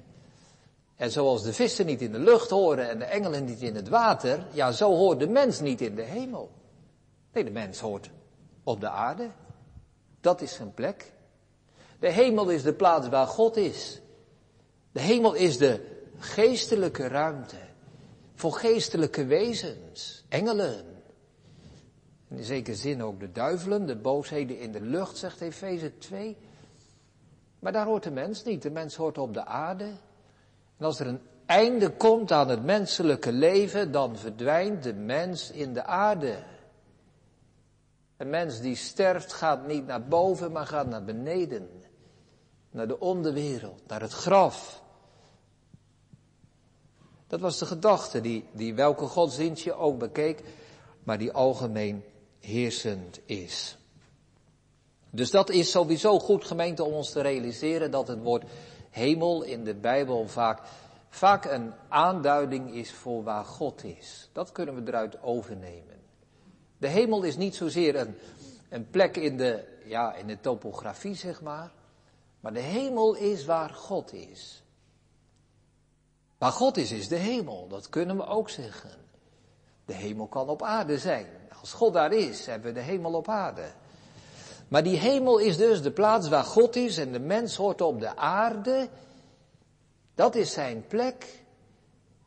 En 0.96 1.10
zoals 1.10 1.42
de 1.42 1.52
vissen 1.52 1.86
niet 1.86 2.02
in 2.02 2.12
de 2.12 2.18
lucht 2.18 2.50
horen 2.50 2.90
en 2.90 2.98
de 2.98 3.04
engelen 3.04 3.44
niet 3.44 3.62
in 3.62 3.74
het 3.74 3.88
water, 3.88 4.46
ja, 4.52 4.72
zo 4.72 4.90
hoort 4.90 5.18
de 5.18 5.28
mens 5.28 5.60
niet 5.60 5.80
in 5.80 5.94
de 5.94 6.02
hemel. 6.02 6.50
Nee, 7.32 7.44
de 7.44 7.50
mens 7.50 7.80
hoort 7.80 8.10
op 8.62 8.80
de 8.80 8.88
aarde. 8.88 9.30
Dat 10.20 10.40
is 10.40 10.54
zijn 10.54 10.74
plek. 10.74 11.12
De 12.00 12.10
hemel 12.10 12.48
is 12.48 12.62
de 12.62 12.72
plaats 12.72 13.08
waar 13.08 13.26
God 13.26 13.56
is. 13.56 14.00
De 14.92 15.00
hemel 15.00 15.34
is 15.34 15.58
de 15.58 16.00
geestelijke 16.18 17.08
ruimte 17.08 17.67
voor 18.38 18.52
geestelijke 18.52 19.24
wezens, 19.24 20.24
engelen. 20.28 20.84
In 22.28 22.44
zekere 22.44 22.76
zin 22.76 23.02
ook 23.02 23.20
de 23.20 23.32
duivelen, 23.32 23.86
de 23.86 23.96
boosheden 23.96 24.58
in 24.58 24.72
de 24.72 24.80
lucht, 24.80 25.16
zegt 25.16 25.40
Efeze 25.40 25.98
2. 25.98 26.36
Maar 27.58 27.72
daar 27.72 27.86
hoort 27.86 28.02
de 28.02 28.10
mens 28.10 28.44
niet. 28.44 28.62
De 28.62 28.70
mens 28.70 28.96
hoort 28.96 29.18
op 29.18 29.34
de 29.34 29.44
aarde. 29.44 29.84
En 30.76 30.84
als 30.84 31.00
er 31.00 31.06
een 31.06 31.20
einde 31.46 31.90
komt 31.90 32.32
aan 32.32 32.48
het 32.48 32.64
menselijke 32.64 33.32
leven, 33.32 33.92
dan 33.92 34.16
verdwijnt 34.16 34.82
de 34.82 34.94
mens 34.94 35.50
in 35.50 35.72
de 35.72 35.84
aarde. 35.84 36.42
Een 38.16 38.30
mens 38.30 38.60
die 38.60 38.76
sterft 38.76 39.32
gaat 39.32 39.66
niet 39.66 39.86
naar 39.86 40.04
boven, 40.04 40.52
maar 40.52 40.66
gaat 40.66 40.86
naar 40.86 41.04
beneden. 41.04 41.70
Naar 42.70 42.88
de 42.88 43.00
onderwereld, 43.00 43.82
naar 43.86 44.00
het 44.00 44.12
graf. 44.12 44.82
Dat 47.28 47.40
was 47.40 47.58
de 47.58 47.66
gedachte 47.66 48.20
die, 48.20 48.44
die 48.52 48.74
welke 48.74 49.04
godsdienst 49.04 49.64
je 49.64 49.74
ook 49.74 49.98
bekeek, 49.98 50.42
maar 51.02 51.18
die 51.18 51.32
algemeen 51.32 52.04
heersend 52.40 53.20
is. 53.24 53.76
Dus 55.10 55.30
dat 55.30 55.50
is 55.50 55.70
sowieso 55.70 56.18
goed 56.18 56.44
gemeente 56.44 56.84
om 56.84 56.92
ons 56.92 57.10
te 57.10 57.20
realiseren 57.20 57.90
dat 57.90 58.08
het 58.08 58.22
woord 58.22 58.44
hemel 58.90 59.42
in 59.42 59.64
de 59.64 59.74
Bijbel 59.74 60.28
vaak, 60.28 60.60
vaak 61.08 61.44
een 61.44 61.72
aanduiding 61.88 62.74
is 62.74 62.92
voor 62.92 63.22
waar 63.22 63.44
God 63.44 63.84
is. 63.84 64.28
Dat 64.32 64.52
kunnen 64.52 64.74
we 64.74 64.82
eruit 64.86 65.22
overnemen. 65.22 65.96
De 66.78 66.88
hemel 66.88 67.22
is 67.22 67.36
niet 67.36 67.56
zozeer 67.56 67.96
een, 67.96 68.14
een 68.68 68.90
plek 68.90 69.16
in 69.16 69.36
de, 69.36 69.64
ja, 69.84 70.14
in 70.14 70.26
de 70.26 70.40
topografie, 70.40 71.14
zeg 71.14 71.40
maar. 71.40 71.70
Maar 72.40 72.52
de 72.52 72.60
hemel 72.60 73.14
is 73.14 73.44
waar 73.44 73.70
God 73.70 74.12
is. 74.12 74.62
Waar 76.38 76.52
God 76.52 76.76
is, 76.76 76.92
is 76.92 77.08
de 77.08 77.16
hemel. 77.16 77.66
Dat 77.68 77.88
kunnen 77.88 78.16
we 78.16 78.26
ook 78.26 78.50
zeggen. 78.50 78.90
De 79.84 79.94
hemel 79.94 80.26
kan 80.26 80.48
op 80.48 80.62
aarde 80.62 80.98
zijn. 80.98 81.26
Als 81.60 81.72
God 81.72 81.92
daar 81.92 82.12
is, 82.12 82.46
hebben 82.46 82.74
we 82.74 82.80
de 82.80 82.84
hemel 82.84 83.12
op 83.12 83.28
aarde. 83.28 83.70
Maar 84.68 84.82
die 84.82 84.96
hemel 84.96 85.38
is 85.38 85.56
dus 85.56 85.82
de 85.82 85.90
plaats 85.90 86.28
waar 86.28 86.44
God 86.44 86.76
is 86.76 86.98
en 86.98 87.12
de 87.12 87.20
mens 87.20 87.56
hoort 87.56 87.80
op 87.80 88.00
de 88.00 88.16
aarde. 88.16 88.88
Dat 90.14 90.34
is 90.34 90.52
zijn 90.52 90.84
plek. 90.86 91.42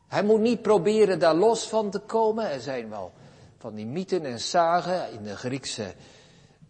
Hij 0.08 0.22
moet 0.22 0.40
niet 0.40 0.62
proberen 0.62 1.18
daar 1.18 1.34
los 1.34 1.68
van 1.68 1.90
te 1.90 1.98
komen. 1.98 2.50
Er 2.50 2.60
zijn 2.60 2.88
wel 2.88 3.12
van 3.58 3.74
die 3.74 3.86
mythen 3.86 4.24
en 4.24 4.40
zagen 4.40 5.12
in 5.12 5.22
de 5.22 5.36
Griekse 5.36 5.94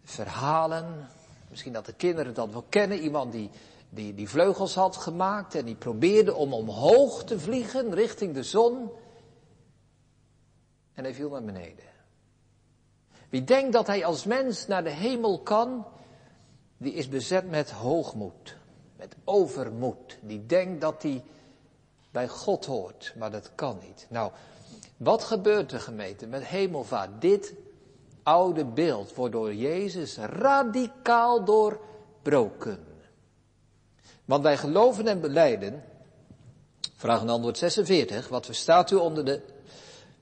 verhalen. 0.03 1.09
Misschien 1.49 1.73
dat 1.73 1.85
de 1.85 1.93
kinderen 1.93 2.33
dat 2.33 2.51
wel 2.51 2.65
kennen. 2.69 2.99
Iemand 2.99 3.31
die, 3.31 3.49
die, 3.93 4.13
die 4.13 4.29
vleugels 4.29 4.75
had 4.75 4.97
gemaakt 4.97 5.55
en 5.55 5.65
die 5.65 5.75
probeerde 5.75 6.33
om 6.35 6.53
omhoog 6.53 7.23
te 7.23 7.39
vliegen 7.39 7.93
richting 7.93 8.33
de 8.33 8.43
zon. 8.43 8.89
En 10.93 11.03
hij 11.03 11.13
viel 11.13 11.29
naar 11.29 11.43
beneden. 11.43 11.85
Wie 13.29 13.43
denkt 13.43 13.73
dat 13.73 13.87
hij 13.87 14.05
als 14.05 14.25
mens 14.25 14.67
naar 14.67 14.83
de 14.83 14.89
hemel 14.89 15.39
kan, 15.39 15.85
die 16.77 16.93
is 16.93 17.09
bezet 17.09 17.49
met 17.49 17.71
hoogmoed, 17.71 18.57
met 18.97 19.15
overmoed. 19.23 20.17
Die 20.21 20.45
denkt 20.45 20.81
dat 20.81 21.03
hij 21.03 21.23
bij 22.11 22.27
God 22.27 22.65
hoort, 22.65 23.13
maar 23.17 23.31
dat 23.31 23.51
kan 23.55 23.77
niet. 23.87 24.05
Nou, 24.09 24.31
wat 24.97 25.23
gebeurt 25.23 25.71
er 25.71 25.79
gemeente 25.79 26.27
met 26.27 26.43
hemelvaart? 26.43 27.21
Dit 27.21 27.53
oude 28.23 28.65
beeld 28.65 29.15
wordt 29.15 29.33
door 29.33 29.53
Jezus 29.53 30.17
radicaal 30.17 31.43
doorbroken. 31.45 32.92
Want 34.25 34.43
wij 34.43 34.57
geloven 34.57 35.07
en 35.07 35.21
beleiden, 35.21 35.83
vraag 36.95 37.21
en 37.21 37.29
antwoord 37.29 37.57
46, 37.57 38.27
wat 38.27 38.45
verstaat 38.45 38.91
u 38.91 38.95
onder 38.95 39.25
de, 39.25 39.41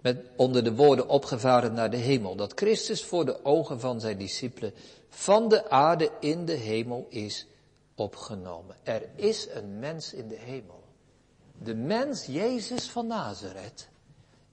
met, 0.01 0.25
onder 0.36 0.63
de 0.63 0.75
woorden 0.75 1.08
opgevaren 1.08 1.74
naar 1.74 1.91
de 1.91 1.98
hemel? 1.98 2.36
Dat 2.36 2.53
Christus 2.55 3.03
voor 3.03 3.25
de 3.25 3.46
ogen 3.46 3.79
van 3.79 4.00
zijn 4.00 4.17
discipelen 4.17 4.74
van 5.10 5.50
de 5.50 5.70
aarde 5.70 6.12
in 6.20 6.46
de 6.46 6.53
hemel 6.53 7.05
is 7.10 7.48
opgenomen. 7.96 8.75
Er 8.84 9.10
is 9.15 9.48
een 9.53 9.79
mens 9.79 10.13
in 10.13 10.27
de 10.27 10.38
hemel. 10.39 10.84
De 11.58 11.75
mens 11.75 12.25
Jezus 12.25 12.89
van 12.89 13.08
Nazareth 13.08 13.88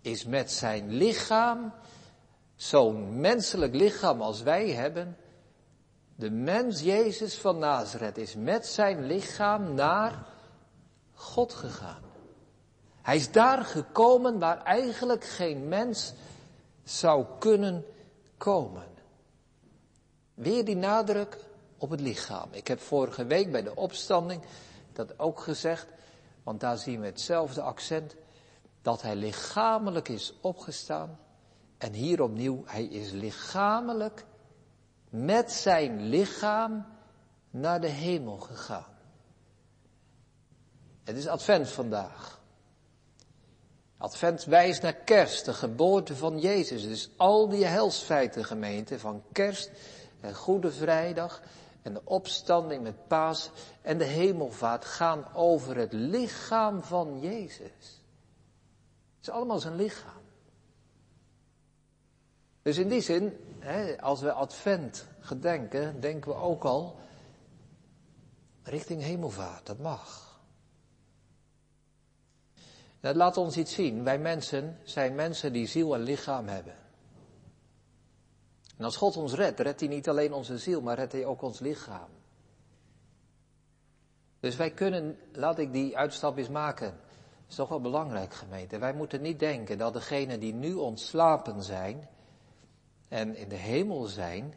is 0.00 0.24
met 0.24 0.52
zijn 0.52 0.90
lichaam, 0.90 1.72
zo'n 2.56 3.20
menselijk 3.20 3.74
lichaam 3.74 4.20
als 4.20 4.42
wij 4.42 4.70
hebben, 4.70 5.16
de 6.18 6.30
mens 6.30 6.80
Jezus 6.80 7.38
van 7.38 7.58
Nazareth 7.58 8.18
is 8.18 8.34
met 8.34 8.66
zijn 8.66 9.06
lichaam 9.06 9.75
naar 9.75 10.26
God 11.14 11.54
gegaan. 11.54 12.02
Hij 13.02 13.16
is 13.16 13.32
daar 13.32 13.64
gekomen 13.64 14.38
waar 14.38 14.62
eigenlijk 14.62 15.25
geen 15.25 15.68
mens 15.68 16.12
zou 16.84 17.26
kunnen 17.38 17.84
komen. 18.37 18.87
Weer 20.34 20.64
die 20.64 20.76
nadruk 20.76 21.38
op 21.76 21.90
het 21.90 22.00
lichaam. 22.00 22.48
Ik 22.50 22.68
heb 22.68 22.80
vorige 22.80 23.25
week 23.25 23.52
bij 23.52 23.62
de 23.62 23.76
opstanding 23.76 24.42
dat 24.92 25.18
ook 25.18 25.40
gezegd, 25.40 25.87
want 26.42 26.60
daar 26.60 26.78
zien 26.78 27.00
we 27.00 27.06
hetzelfde 27.06 27.62
accent 27.62 28.14
dat 28.82 29.02
hij 29.02 29.16
lichamelijk 29.16 30.08
is 30.08 30.34
opgestaan. 30.40 31.18
En 31.76 31.92
hier 31.92 32.22
opnieuw, 32.22 32.62
hij 32.66 32.84
is 32.84 33.10
lichamelijk 33.10 34.25
met 35.10 35.52
zijn 35.52 36.02
lichaam 36.02 36.86
naar 37.50 37.80
de 37.80 37.88
hemel 37.88 38.36
gegaan. 38.36 38.96
Het 41.04 41.16
is 41.16 41.26
advent 41.26 41.68
vandaag. 41.68 42.40
Advent 43.96 44.44
wijst 44.44 44.82
naar 44.82 44.94
kerst, 44.94 45.44
de 45.44 45.54
geboorte 45.54 46.16
van 46.16 46.38
Jezus. 46.38 46.82
Dus 46.82 47.10
al 47.16 47.48
die 47.48 47.64
helsfeiten 47.64 48.44
gemeente 48.44 48.98
van 48.98 49.22
kerst 49.32 49.70
en 50.20 50.34
Goede 50.34 50.72
Vrijdag 50.72 51.42
en 51.82 51.92
de 51.92 52.00
opstanding 52.04 52.82
met 52.82 53.06
paas 53.06 53.50
en 53.82 53.98
de 53.98 54.04
hemelvaart 54.04 54.84
gaan 54.84 55.34
over 55.34 55.76
het 55.76 55.92
lichaam 55.92 56.82
van 56.82 57.20
Jezus 57.20 57.98
is 59.28 59.34
allemaal 59.34 59.58
zijn 59.58 59.74
lichaam. 59.74 60.22
Dus 62.68 62.78
in 62.78 62.88
die 62.88 63.00
zin, 63.00 63.37
hè, 63.58 64.00
als 64.00 64.20
we 64.20 64.32
advent 64.32 65.06
gedenken, 65.20 66.00
denken 66.00 66.30
we 66.30 66.37
ook 66.37 66.64
al 66.64 66.98
richting 68.62 69.02
hemelvaart. 69.02 69.66
Dat 69.66 69.78
mag. 69.78 70.40
Dat 73.00 73.16
laat 73.16 73.37
ons 73.37 73.56
iets 73.56 73.75
zien. 73.75 74.04
Wij 74.04 74.18
mensen 74.18 74.78
zijn 74.82 75.14
mensen 75.14 75.52
die 75.52 75.66
ziel 75.66 75.94
en 75.94 76.00
lichaam 76.00 76.48
hebben. 76.48 76.75
En 78.76 78.84
als 78.84 78.96
God 78.96 79.16
ons 79.16 79.32
redt, 79.32 79.60
redt 79.60 79.80
hij 79.80 79.88
niet 79.88 80.08
alleen 80.08 80.32
onze 80.32 80.58
ziel, 80.58 80.80
maar 80.80 80.96
redt 80.96 81.12
hij 81.12 81.25
ook 81.25 81.42
ons 81.42 81.58
lichaam. 81.58 82.08
Dus 84.40 84.56
wij 84.56 84.70
kunnen, 84.70 85.18
laat 85.32 85.58
ik 85.58 85.72
die 85.72 85.96
uitstap 85.96 86.37
eens 86.37 86.48
maken 86.48 87.00
is 87.48 87.54
toch 87.54 87.68
wel 87.68 87.80
belangrijk, 87.80 88.34
gemeente. 88.34 88.78
Wij 88.78 88.94
moeten 88.94 89.22
niet 89.22 89.38
denken 89.38 89.78
dat 89.78 89.92
degenen 89.92 90.40
die 90.40 90.54
nu 90.54 90.75
ontslapen 90.75 91.62
zijn 91.62 92.08
en 93.08 93.36
in 93.36 93.48
de 93.48 93.56
hemel 93.56 94.04
zijn, 94.04 94.54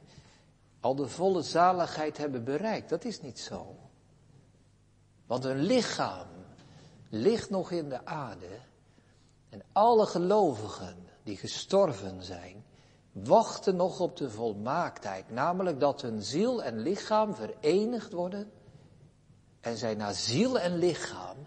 al 0.79 0.95
de 0.95 1.07
volle 1.07 1.41
zaligheid 1.41 2.17
hebben 2.17 2.43
bereikt. 2.43 2.89
Dat 2.89 3.05
is 3.05 3.21
niet 3.21 3.39
zo. 3.39 3.75
Want 5.25 5.43
hun 5.43 5.61
lichaam 5.61 6.27
ligt 7.09 7.49
nog 7.49 7.71
in 7.71 7.89
de 7.89 8.05
aarde 8.05 8.59
en 9.49 9.61
alle 9.71 10.05
gelovigen 10.05 10.95
die 11.23 11.37
gestorven 11.37 12.23
zijn, 12.23 12.63
wachten 13.11 13.75
nog 13.75 13.99
op 13.99 14.17
de 14.17 14.29
volmaaktheid, 14.29 15.29
namelijk 15.29 15.79
dat 15.79 16.01
hun 16.01 16.21
ziel 16.21 16.63
en 16.63 16.77
lichaam 16.79 17.35
verenigd 17.35 18.11
worden 18.11 18.51
en 19.59 19.77
zij 19.77 19.95
naar 19.95 20.13
ziel 20.13 20.59
en 20.59 20.77
lichaam 20.77 21.37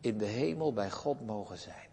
in 0.00 0.18
de 0.18 0.24
hemel 0.24 0.72
bij 0.72 0.90
God 0.90 1.26
mogen 1.26 1.58
zijn. 1.58 1.87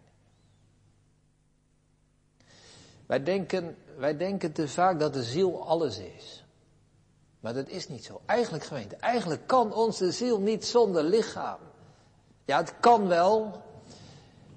Wij 3.06 3.22
denken, 3.22 3.76
wij 3.96 4.16
denken 4.16 4.52
te 4.52 4.68
vaak 4.68 5.00
dat 5.00 5.12
de 5.12 5.22
ziel 5.22 5.66
alles 5.66 5.98
is. 5.98 6.44
Maar 7.40 7.54
dat 7.54 7.68
is 7.68 7.88
niet 7.88 8.04
zo. 8.04 8.20
Eigenlijk 8.26 8.64
gemeente, 8.64 8.96
eigenlijk 8.96 9.46
kan 9.46 9.74
onze 9.74 10.12
ziel 10.12 10.40
niet 10.40 10.66
zonder 10.66 11.02
lichaam. 11.02 11.58
Ja, 12.44 12.56
het 12.56 12.74
kan 12.80 13.08
wel. 13.08 13.62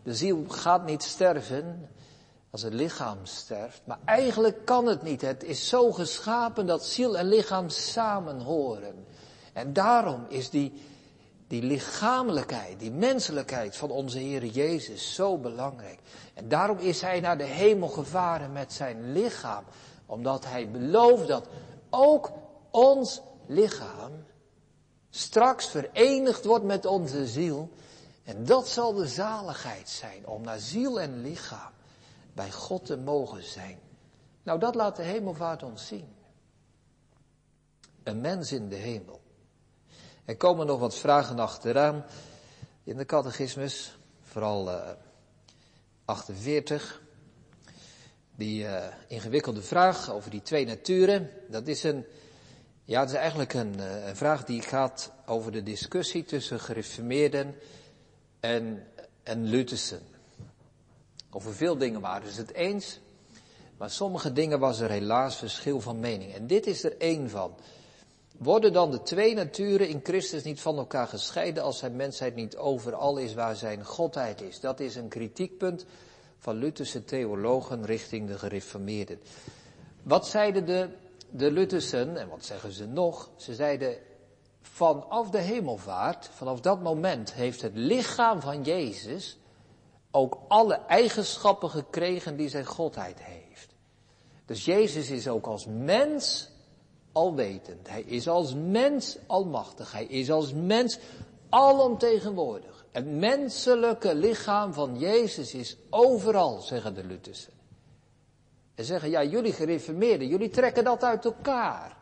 De 0.03 0.15
ziel 0.15 0.45
gaat 0.47 0.85
niet 0.85 1.03
sterven 1.03 1.89
als 2.49 2.61
het 2.61 2.73
lichaam 2.73 3.17
sterft. 3.23 3.81
Maar 3.85 3.99
eigenlijk 4.05 4.65
kan 4.65 4.85
het 4.85 5.01
niet. 5.03 5.21
Het 5.21 5.43
is 5.43 5.69
zo 5.69 5.91
geschapen 5.91 6.65
dat 6.65 6.85
ziel 6.85 7.17
en 7.17 7.27
lichaam 7.27 7.69
samen 7.69 8.39
horen. 8.39 9.05
En 9.53 9.73
daarom 9.73 10.25
is 10.27 10.49
die, 10.49 10.81
die 11.49 11.63
lichamelijkheid, 11.63 12.79
die 12.79 12.91
menselijkheid 12.91 13.75
van 13.75 13.89
onze 13.89 14.19
Heer 14.19 14.45
Jezus 14.45 15.13
zo 15.13 15.37
belangrijk. 15.37 15.99
En 16.33 16.47
daarom 16.49 16.77
is 16.77 17.01
Hij 17.01 17.19
naar 17.19 17.37
de 17.37 17.43
hemel 17.43 17.87
gevaren 17.87 18.51
met 18.51 18.73
zijn 18.73 19.11
lichaam. 19.11 19.63
Omdat 20.05 20.45
Hij 20.45 20.71
belooft 20.71 21.27
dat 21.27 21.47
ook 21.89 22.31
ons 22.71 23.21
lichaam 23.45 24.11
straks 25.09 25.67
verenigd 25.67 26.45
wordt 26.45 26.65
met 26.65 26.85
onze 26.85 27.27
ziel. 27.27 27.69
En 28.23 28.45
dat 28.45 28.67
zal 28.67 28.93
de 28.93 29.07
zaligheid 29.07 29.89
zijn, 29.89 30.27
om 30.27 30.41
naar 30.41 30.59
ziel 30.59 31.01
en 31.01 31.21
lichaam 31.21 31.71
bij 32.33 32.51
God 32.51 32.85
te 32.85 32.97
mogen 32.97 33.43
zijn. 33.43 33.79
Nou, 34.43 34.59
dat 34.59 34.75
laat 34.75 34.95
de 34.95 35.03
hemelvaart 35.03 35.63
ons 35.63 35.87
zien. 35.87 36.07
Een 38.03 38.21
mens 38.21 38.51
in 38.51 38.69
de 38.69 38.75
hemel. 38.75 39.18
Er 40.29 40.37
komen 40.37 40.65
nog 40.65 40.79
wat 40.79 40.95
vragen 40.95 41.39
achteraan 41.39 42.05
in 42.83 42.97
de 42.97 43.05
catechismus, 43.05 43.97
vooral 44.23 44.67
uh, 44.67 44.89
48. 46.05 47.01
die 48.35 48.63
uh, 48.63 48.85
ingewikkelde 49.07 49.61
vraag 49.61 50.11
over 50.11 50.29
die 50.29 50.41
twee 50.41 50.65
naturen, 50.65 51.29
dat 51.47 51.67
is 51.67 51.83
een, 51.83 52.05
ja, 52.85 52.99
het 52.99 53.09
is 53.09 53.15
eigenlijk 53.15 53.53
een, 53.53 53.75
uh, 53.79 54.07
een 54.07 54.15
vraag 54.15 54.45
die 54.45 54.61
gaat 54.61 55.11
over 55.25 55.51
de 55.51 55.63
discussie 55.63 56.25
tussen 56.25 56.59
gereformeerden 56.59 57.55
en, 58.39 58.87
en 59.23 59.45
Luthersen. 59.45 60.01
Over 61.29 61.53
veel 61.53 61.77
dingen 61.77 62.01
waren 62.01 62.31
ze 62.31 62.39
het 62.41 62.53
eens, 62.53 62.99
maar 63.77 63.89
sommige 63.89 64.33
dingen 64.33 64.59
was 64.59 64.79
er 64.79 64.89
helaas 64.89 65.35
verschil 65.35 65.81
van 65.81 65.99
mening. 65.99 66.33
En 66.33 66.47
dit 66.47 66.67
is 66.67 66.83
er 66.83 66.97
één 66.97 67.29
van. 67.29 67.55
Worden 68.39 68.73
dan 68.73 68.91
de 68.91 69.01
twee 69.01 69.33
naturen 69.33 69.87
in 69.87 69.99
Christus 70.03 70.43
niet 70.43 70.61
van 70.61 70.77
elkaar 70.77 71.07
gescheiden 71.07 71.63
als 71.63 71.77
zijn 71.77 71.95
mensheid 71.95 72.35
niet 72.35 72.57
overal 72.57 73.17
is 73.17 73.33
waar 73.33 73.55
zijn 73.55 73.85
godheid 73.85 74.41
is? 74.41 74.59
Dat 74.59 74.79
is 74.79 74.95
een 74.95 75.07
kritiekpunt 75.07 75.85
van 76.37 76.55
Lutherse 76.55 77.03
theologen 77.03 77.85
richting 77.85 78.27
de 78.27 78.37
gereformeerden. 78.37 79.19
Wat 80.03 80.27
zeiden 80.27 80.65
de, 80.65 80.89
de 81.29 81.51
Luthersen, 81.51 82.17
en 82.17 82.29
wat 82.29 82.45
zeggen 82.45 82.71
ze 82.71 82.87
nog? 82.87 83.29
Ze 83.35 83.55
zeiden, 83.55 83.97
vanaf 84.61 85.29
de 85.29 85.41
hemelvaart, 85.41 86.29
vanaf 86.33 86.61
dat 86.61 86.81
moment 86.81 87.33
heeft 87.33 87.61
het 87.61 87.75
lichaam 87.75 88.41
van 88.41 88.63
Jezus 88.63 89.37
ook 90.11 90.37
alle 90.47 90.75
eigenschappen 90.75 91.69
gekregen 91.69 92.35
die 92.35 92.49
zijn 92.49 92.65
godheid 92.65 93.23
heeft. 93.23 93.75
Dus 94.45 94.65
Jezus 94.65 95.09
is 95.09 95.27
ook 95.27 95.45
als 95.45 95.65
mens 95.65 96.48
alwetend. 97.19 97.89
Hij 97.89 98.01
is 98.01 98.27
als 98.27 98.53
mens 98.53 99.17
almachtig. 99.27 99.91
Hij 99.91 100.05
is 100.05 100.31
als 100.31 100.53
mens 100.53 100.99
alomtegenwoordig. 101.49 102.85
Het 102.91 103.05
menselijke 103.05 104.15
lichaam 104.15 104.73
van 104.73 104.99
Jezus 104.99 105.53
is 105.53 105.77
overal, 105.89 106.61
zeggen 106.61 106.93
de 106.93 107.03
Luthersen. 107.03 107.53
En 108.75 108.85
zeggen, 108.85 109.09
ja, 109.09 109.23
jullie 109.23 109.53
gereformeerden, 109.53 110.27
jullie 110.27 110.49
trekken 110.49 110.83
dat 110.83 111.03
uit 111.03 111.25
elkaar. 111.25 111.97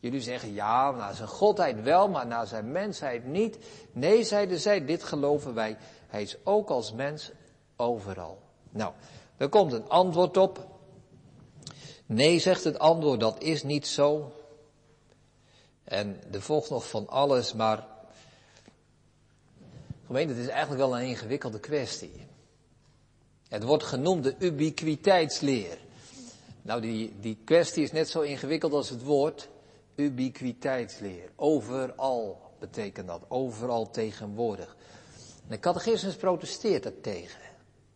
Jullie 0.00 0.20
zeggen, 0.20 0.52
ja, 0.52 0.90
naar 0.90 1.14
zijn 1.14 1.28
godheid 1.28 1.82
wel, 1.82 2.08
maar 2.08 2.26
naar 2.26 2.46
zijn 2.46 2.72
mensheid 2.72 3.26
niet. 3.26 3.58
Nee, 3.92 4.24
zeiden 4.24 4.58
zij, 4.58 4.84
dit 4.84 5.02
geloven 5.02 5.54
wij. 5.54 5.76
Hij 6.06 6.22
is 6.22 6.36
ook 6.44 6.70
als 6.70 6.92
mens 6.92 7.30
overal. 7.76 8.38
Nou, 8.70 8.92
er 9.36 9.48
komt 9.48 9.72
een 9.72 9.88
antwoord 9.88 10.36
op. 10.36 10.66
Nee, 12.06 12.38
zegt 12.38 12.64
het 12.64 12.78
antwoord, 12.78 13.20
dat 13.20 13.42
is 13.42 13.62
niet 13.62 13.86
zo. 13.86 14.32
En 15.84 16.20
er 16.32 16.42
volgt 16.42 16.70
nog 16.70 16.88
van 16.88 17.08
alles, 17.08 17.52
maar 17.52 17.86
gemeente, 20.06 20.32
het 20.32 20.42
is 20.42 20.48
eigenlijk 20.48 20.80
wel 20.80 20.98
een 20.98 21.06
ingewikkelde 21.06 21.60
kwestie. 21.60 22.26
Het 23.48 23.62
wordt 23.62 23.84
genoemd 23.84 24.24
de 24.24 24.34
ubiquiteitsleer. 24.38 25.78
Nou, 26.62 26.80
die, 26.80 27.12
die 27.20 27.38
kwestie 27.44 27.82
is 27.82 27.92
net 27.92 28.08
zo 28.08 28.20
ingewikkeld 28.20 28.72
als 28.72 28.90
het 28.90 29.02
woord 29.02 29.48
ubiquiteitsleer. 29.94 31.30
Overal 31.36 32.40
betekent 32.58 33.06
dat, 33.06 33.22
overal 33.28 33.90
tegenwoordig. 33.90 34.76
de 35.48 35.58
catechismus 35.58 36.16
protesteert 36.16 36.82
dat 36.82 37.02
tegen. 37.02 37.40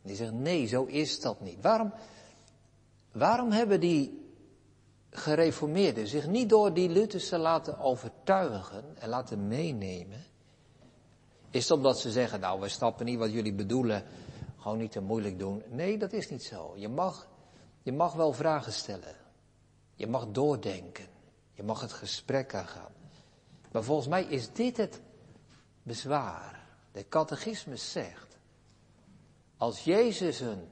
Die 0.02 0.16
zegt, 0.16 0.33
nee, 0.33 0.66
zo 0.66 0.85
is 0.85 1.21
dat 1.21 1.40
niet. 1.40 1.57
Waarom, 1.61 1.92
waarom 3.12 3.50
hebben 3.50 3.80
die 3.80 4.27
gereformeerden 5.11 6.07
zich 6.07 6.27
niet 6.27 6.49
door 6.49 6.75
die 6.75 6.88
Lutherse 6.88 7.38
laten 7.38 7.79
overtuigen 7.79 8.85
en 8.99 9.09
laten 9.09 9.49
meenemen? 9.49 10.25
Is 11.50 11.69
het 11.69 11.79
omdat 11.79 11.99
ze 11.99 12.11
zeggen, 12.11 12.41
nou, 12.41 12.61
we 12.61 12.69
snappen 12.69 13.07
niet 13.07 13.19
wat 13.19 13.33
jullie 13.33 13.55
bedoelen, 13.55 14.05
gewoon 14.59 14.79
niet 14.79 14.93
te 14.93 15.00
moeilijk 15.00 15.38
doen. 15.38 15.62
Nee, 15.69 15.99
dat 15.99 16.12
is 16.12 16.31
niet 16.31 16.45
zo. 16.45 16.73
Je 16.77 16.88
mag, 16.88 17.29
je 17.83 17.93
mag 17.93 18.12
wel 18.12 18.33
vragen 18.33 18.73
stellen. 18.73 19.17
Je 19.95 20.07
mag 20.07 20.27
doordenken. 20.31 21.07
Je 21.53 21.62
mag 21.62 21.81
het 21.81 21.93
gesprek 21.93 22.55
aangaan. 22.55 22.93
Maar 23.73 23.83
volgens 23.83 24.09
mij 24.09 24.23
is 24.25 24.53
dit 24.53 24.77
het 24.77 25.00
bezwaar. 25.83 26.67
De 26.93 27.09
catechismus 27.09 27.93
zegt, 27.93 28.37
als 29.56 29.85
Jezus 29.85 30.41
een 30.41 30.69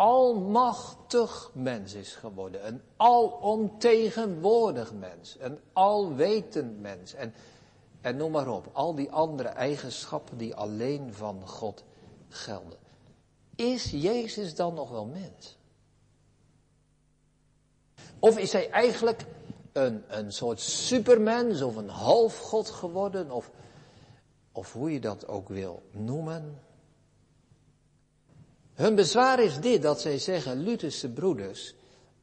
almachtig 0.00 1.50
mens 1.52 1.94
is 1.94 2.14
geworden, 2.14 2.66
een 2.66 2.82
alomtegenwoordig 2.96 4.92
mens, 4.92 5.36
een 5.38 5.58
alwetend 5.72 6.80
mens 6.80 7.14
en, 7.14 7.34
en 8.00 8.16
noem 8.16 8.30
maar 8.30 8.48
op, 8.48 8.70
al 8.72 8.94
die 8.94 9.10
andere 9.10 9.48
eigenschappen 9.48 10.38
die 10.38 10.54
alleen 10.54 11.14
van 11.14 11.48
God 11.48 11.84
gelden. 12.28 12.78
Is 13.56 13.90
Jezus 13.90 14.54
dan 14.54 14.74
nog 14.74 14.90
wel 14.90 15.06
mens? 15.06 15.58
Of 18.18 18.38
is 18.38 18.52
hij 18.52 18.70
eigenlijk 18.70 19.24
een, 19.72 20.04
een 20.08 20.32
soort 20.32 20.60
supermens 20.60 21.62
of 21.62 21.76
een 21.76 21.88
halfgod 21.88 22.70
geworden, 22.70 23.30
of, 23.30 23.50
of 24.52 24.72
hoe 24.72 24.92
je 24.92 25.00
dat 25.00 25.28
ook 25.28 25.48
wil 25.48 25.82
noemen? 25.90 26.58
Hun 28.80 28.94
bezwaar 28.94 29.40
is 29.40 29.60
dit, 29.60 29.82
dat 29.82 30.00
zij 30.00 30.18
zeggen, 30.18 30.62
Lutherse 30.62 31.08
broeders, 31.08 31.74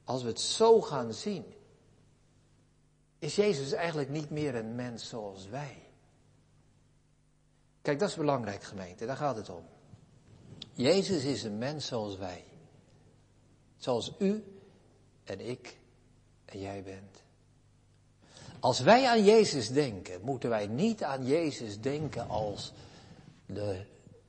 als 0.04 0.22
we 0.22 0.28
het 0.28 0.40
zo 0.40 0.82
gaan 0.82 1.14
zien, 1.14 1.46
is 3.20 3.36
Jezus 3.36 3.72
eigenlijk 3.72 4.10
niet 4.10 4.30
meer 4.30 4.56
een 4.56 4.76
mens 4.76 5.10
zoals 5.10 5.48
wij. 5.48 5.78
Kijk, 7.82 8.00
dat 8.00 8.10
is 8.10 8.16
belangrijk 8.16 8.64
gemeente, 8.64 9.06
daar 9.06 9.16
gaat 9.16 9.36
het 9.36 9.50
om. 9.50 9.64
Jezus 10.74 11.24
is 11.24 11.44
een 11.44 11.58
mens 11.58 11.88
zoals 11.88 12.18
wij. 12.18 12.44
Zoals 13.78 14.14
u 14.20 14.44
en 15.24 15.40
ik 15.40 15.78
en 16.46 16.60
jij 16.60 16.84
bent. 16.84 17.24
Als 18.60 18.80
wij 18.80 19.08
aan 19.08 19.24
Jezus 19.24 19.70
denken, 19.70 20.22
moeten 20.22 20.50
wij 20.50 20.68
niet 20.68 21.04
aan 21.04 21.26
Jezus 21.26 21.80
denken 21.80 22.30
als 22.30 22.74
de 23.46 23.86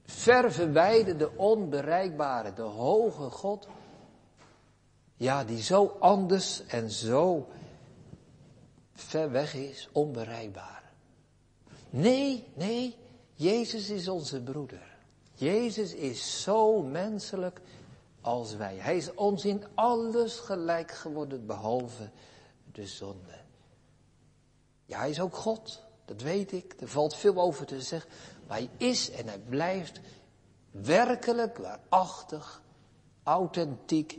ver 0.09 0.53
verwijderde, 0.53 1.37
onbereikbare, 1.37 2.53
de 2.53 2.62
hoge 2.62 3.31
God. 3.31 3.68
Ja, 5.16 5.44
die 5.44 5.62
zo 5.62 5.97
anders 5.99 6.66
en 6.66 6.90
zo 6.90 7.49
ver 8.92 9.31
weg 9.31 9.55
is, 9.55 9.88
onbereikbaar. 9.92 10.92
Nee, 11.90 12.44
nee, 12.55 12.97
Jezus 13.35 13.90
is 13.90 14.09
onze 14.09 14.42
broeder. 14.42 14.97
Jezus 15.35 15.94
is 15.94 16.42
zo 16.42 16.83
menselijk 16.83 17.61
als 18.21 18.57
wij. 18.57 18.77
Hij 18.77 18.97
is 18.97 19.14
ons 19.14 19.44
in 19.44 19.64
alles 19.75 20.38
gelijk 20.38 20.90
geworden, 20.90 21.47
behalve 21.47 22.11
de 22.73 22.87
zonde. 22.87 23.38
Ja, 24.85 24.99
hij 24.99 25.11
is 25.11 25.21
ook 25.21 25.37
God, 25.37 25.83
dat 26.05 26.21
weet 26.21 26.53
ik. 26.53 26.75
Er 26.81 26.88
valt 26.88 27.16
veel 27.16 27.37
over 27.37 27.66
te 27.66 27.83
zeggen. 27.83 28.11
Hij 28.49 28.69
is 28.77 29.11
en 29.11 29.27
hij 29.27 29.39
blijft 29.39 30.01
werkelijk, 30.71 31.57
waarachtig, 31.57 32.63
authentiek 33.23 34.19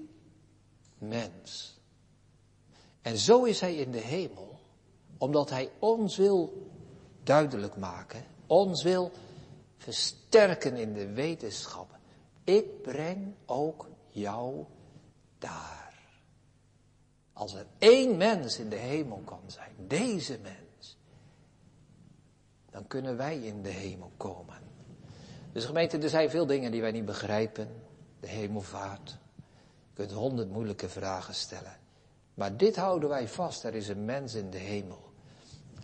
mens. 0.98 1.78
En 3.02 3.18
zo 3.18 3.44
is 3.44 3.60
hij 3.60 3.76
in 3.76 3.92
de 3.92 4.00
hemel, 4.00 4.60
omdat 5.18 5.50
hij 5.50 5.72
ons 5.80 6.18
wil 6.18 6.68
duidelijk 7.24 7.78
maken, 7.78 8.24
ons 8.48 8.84
wil 8.84 9.12
versterken 9.78 10.76
in 10.76 10.94
de 10.94 11.14
wetenschap. 11.14 11.98
Ik 12.44 12.82
breng 12.82 13.34
ook 13.46 13.88
jou 14.08 14.66
daar. 15.38 16.00
Als 17.34 17.54
er 17.54 17.66
één 17.78 18.18
mens 18.18 18.60
in 18.60 18.70
de 18.70 18.76
hemel 18.76 19.22
kan 19.26 19.42
zijn, 19.48 19.76
deze 19.78 20.40
mens, 20.42 20.69
dan 22.72 22.88
kunnen 22.88 23.18
wij 23.18 23.38
in 23.38 23.62
de 23.62 23.70
hemel 23.70 24.12
komen. 24.18 24.58
Dus 25.52 25.66
gemeente, 25.66 25.98
er 25.98 26.10
zijn 26.10 26.30
veel 26.30 26.46
dingen 26.46 26.72
die 26.72 26.82
wij 26.82 26.92
niet 26.92 27.06
begrijpen. 27.06 27.68
De 28.20 28.28
hemelvaart. 28.28 29.18
Je 29.36 29.94
kunt 29.94 30.12
honderd 30.12 30.50
moeilijke 30.50 30.90
vragen 30.90 31.34
stellen. 31.34 31.78
Maar 32.34 32.58
dit 32.58 32.76
houden 32.76 33.10
wij 33.10 33.28
vast, 33.28 33.64
er 33.64 33.76
is 33.76 33.88
een 33.88 34.06
mens 34.06 34.34
in 34.34 34.50
de 34.50 34.58
hemel. 34.58 35.12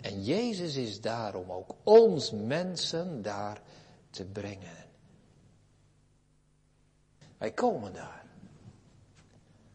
En 0.02 0.24
Jezus 0.24 0.76
is 0.76 1.02
daar 1.02 1.36
om 1.36 1.52
ook 1.52 1.76
ons 1.84 2.32
mensen 2.32 3.22
daar 3.22 3.62
te 4.10 4.26
brengen. 4.26 4.86
Wij 7.38 7.52
komen 7.52 7.94
daar. 7.94 8.26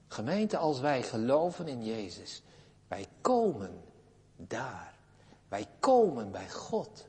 Gemeente, 0.06 0.56
als 0.56 0.80
wij 0.80 1.02
geloven 1.02 1.68
in 1.68 1.84
Jezus, 1.84 2.42
wij 2.88 3.06
komen 3.20 3.82
daar. 4.36 4.94
Wij 5.50 5.66
komen 5.80 6.30
bij 6.30 6.50
God. 6.50 7.06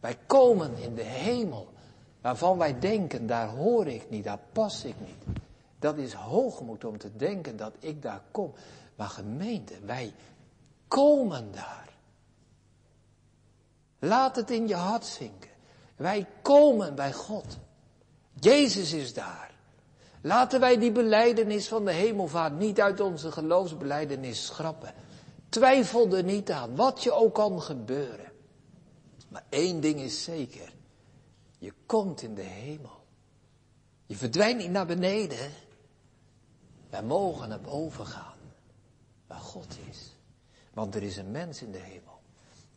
Wij 0.00 0.18
komen 0.26 0.76
in 0.76 0.94
de 0.94 1.02
hemel, 1.02 1.72
waarvan 2.20 2.58
wij 2.58 2.78
denken, 2.78 3.26
daar 3.26 3.48
hoor 3.48 3.86
ik 3.86 4.10
niet, 4.10 4.24
daar 4.24 4.40
pas 4.52 4.84
ik 4.84 4.94
niet. 5.00 5.38
Dat 5.78 5.98
is 5.98 6.12
hoogmoed 6.12 6.84
om 6.84 6.98
te 6.98 7.16
denken 7.16 7.56
dat 7.56 7.72
ik 7.78 8.02
daar 8.02 8.22
kom. 8.30 8.52
Maar 8.96 9.08
gemeente, 9.08 9.74
wij 9.84 10.14
komen 10.88 11.52
daar. 11.52 11.88
Laat 13.98 14.36
het 14.36 14.50
in 14.50 14.68
je 14.68 14.74
hart 14.74 15.04
zinken. 15.04 15.50
Wij 15.96 16.26
komen 16.42 16.94
bij 16.94 17.12
God. 17.12 17.58
Jezus 18.40 18.92
is 18.92 19.14
daar. 19.14 19.50
Laten 20.20 20.60
wij 20.60 20.78
die 20.78 20.92
beleidenis 20.92 21.68
van 21.68 21.84
de 21.84 21.92
hemelvaart 21.92 22.58
niet 22.58 22.80
uit 22.80 23.00
onze 23.00 23.32
geloofsbeleidenis 23.32 24.46
schrappen. 24.46 24.94
Twijfel 25.52 26.16
er 26.16 26.24
niet 26.24 26.50
aan, 26.50 26.76
wat 26.76 27.02
je 27.02 27.12
ook 27.12 27.34
kan 27.34 27.62
gebeuren. 27.62 28.32
Maar 29.28 29.44
één 29.48 29.80
ding 29.80 30.00
is 30.00 30.24
zeker. 30.24 30.72
Je 31.58 31.72
komt 31.86 32.22
in 32.22 32.34
de 32.34 32.42
hemel. 32.42 33.04
Je 34.06 34.16
verdwijnt 34.16 34.58
niet 34.58 34.70
naar 34.70 34.86
beneden. 34.86 35.50
Wij 36.90 37.02
mogen 37.02 37.48
naar 37.48 37.60
boven 37.60 38.06
gaan. 38.06 38.36
Waar 39.26 39.40
God 39.40 39.76
is. 39.90 40.12
Want 40.74 40.94
er 40.94 41.02
is 41.02 41.16
een 41.16 41.30
mens 41.30 41.62
in 41.62 41.72
de 41.72 41.78
hemel. 41.78 42.20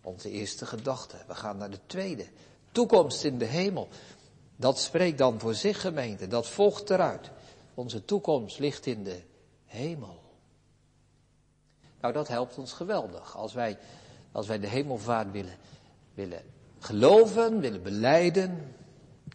Onze 0.01 0.29
eerste 0.29 0.65
gedachte. 0.65 1.17
We 1.27 1.35
gaan 1.35 1.57
naar 1.57 1.71
de 1.71 1.79
tweede. 1.85 2.25
Toekomst 2.71 3.23
in 3.23 3.38
de 3.38 3.45
hemel. 3.45 3.88
Dat 4.55 4.79
spreekt 4.79 5.17
dan 5.17 5.39
voor 5.39 5.53
zich 5.53 5.81
gemeente. 5.81 6.27
Dat 6.27 6.47
volgt 6.47 6.89
eruit. 6.89 7.31
Onze 7.73 8.05
toekomst 8.05 8.59
ligt 8.59 8.85
in 8.85 9.03
de 9.03 9.21
hemel. 9.65 10.23
Nou, 12.06 12.18
dat 12.18 12.28
helpt 12.28 12.58
ons 12.58 12.74
geweldig. 12.74 13.38
Als 13.38 13.54
wij, 13.54 13.78
als 14.32 14.48
wij 14.48 14.60
de 14.60 14.68
hemelvaart 14.68 15.32
willen, 15.32 15.58
willen 16.13 16.41
geloven, 16.80 17.60
willen 17.60 17.84
beleiden. 17.84 18.76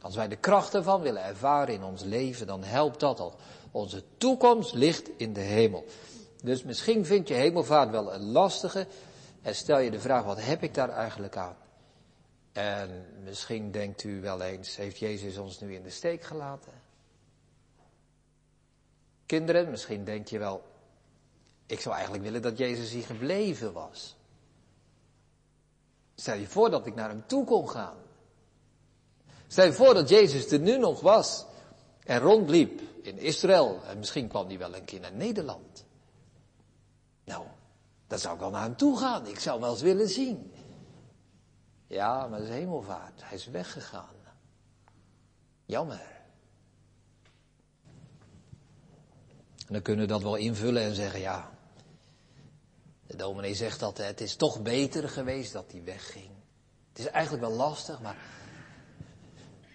Als 0.02 0.14
wij 0.14 0.28
de 0.28 0.36
kracht 0.36 0.74
ervan 0.74 1.00
willen 1.00 1.24
ervaren 1.24 1.74
in 1.74 1.82
ons 1.82 2.02
leven, 2.02 2.46
dan 2.46 2.62
helpt 2.62 3.00
dat 3.00 3.20
al. 3.20 3.34
Onze 3.70 4.02
toekomst 4.16 4.74
ligt 4.74 5.10
in 5.16 5.32
de 5.32 5.40
hemel. 5.40 5.84
Dus 6.42 6.62
misschien 6.62 7.06
vind 7.06 7.28
je 7.28 7.34
hemelvaart 7.34 7.90
wel 7.90 8.14
een 8.14 8.30
lastige. 8.30 8.86
En 9.42 9.54
stel 9.54 9.78
je 9.78 9.90
de 9.90 10.00
vraag, 10.00 10.24
wat 10.24 10.42
heb 10.42 10.62
ik 10.62 10.74
daar 10.74 10.90
eigenlijk 10.90 11.36
aan? 11.36 11.56
En 12.52 13.06
misschien 13.24 13.70
denkt 13.70 14.04
u 14.04 14.20
wel 14.20 14.42
eens, 14.42 14.76
heeft 14.76 14.98
Jezus 14.98 15.38
ons 15.38 15.60
nu 15.60 15.74
in 15.74 15.82
de 15.82 15.90
steek 15.90 16.22
gelaten? 16.22 16.72
Kinderen, 19.26 19.70
misschien 19.70 20.04
denk 20.04 20.28
je 20.28 20.38
wel, 20.38 20.69
ik 21.70 21.80
zou 21.80 21.94
eigenlijk 21.94 22.24
willen 22.24 22.42
dat 22.42 22.58
Jezus 22.58 22.90
hier 22.90 23.04
gebleven 23.04 23.72
was. 23.72 24.16
Stel 26.14 26.36
je 26.36 26.46
voor 26.46 26.70
dat 26.70 26.86
ik 26.86 26.94
naar 26.94 27.08
hem 27.08 27.26
toe 27.26 27.44
kon 27.44 27.68
gaan. 27.68 27.96
Stel 29.46 29.64
je 29.64 29.72
voor 29.72 29.94
dat 29.94 30.08
Jezus 30.08 30.52
er 30.52 30.58
nu 30.58 30.78
nog 30.78 31.00
was 31.00 31.46
en 32.04 32.18
rondliep 32.18 32.80
in 33.02 33.18
Israël 33.18 33.80
en 33.84 33.98
misschien 33.98 34.28
kwam 34.28 34.46
hij 34.46 34.58
wel 34.58 34.74
een 34.74 34.84
keer 34.84 35.00
naar 35.00 35.12
Nederland. 35.12 35.84
Nou, 37.24 37.46
dan 38.06 38.18
zou 38.18 38.34
ik 38.34 38.40
wel 38.40 38.50
naar 38.50 38.62
hem 38.62 38.76
toe 38.76 38.98
gaan. 38.98 39.26
Ik 39.26 39.38
zou 39.38 39.60
wel 39.60 39.70
eens 39.70 39.82
willen 39.82 40.08
zien. 40.08 40.52
Ja, 41.86 42.26
maar 42.26 42.38
dat 42.38 42.48
is 42.48 42.54
hemelvaart. 42.54 43.20
Hij 43.24 43.36
is 43.36 43.46
weggegaan. 43.46 44.14
Jammer. 45.64 46.18
En 49.66 49.76
dan 49.76 49.82
kunnen 49.82 50.06
we 50.06 50.12
dat 50.12 50.22
wel 50.22 50.36
invullen 50.36 50.82
en 50.82 50.94
zeggen, 50.94 51.20
ja, 51.20 51.58
de 53.10 53.16
dominee 53.16 53.54
zegt 53.54 53.80
dat 53.80 53.98
het 53.98 54.20
is 54.20 54.36
toch 54.36 54.62
beter 54.62 55.08
geweest 55.08 55.52
dat 55.52 55.64
hij 55.70 55.84
wegging. 55.84 56.30
Het 56.88 56.98
is 56.98 57.06
eigenlijk 57.06 57.44
wel 57.46 57.56
lastig, 57.56 58.00
maar 58.00 58.16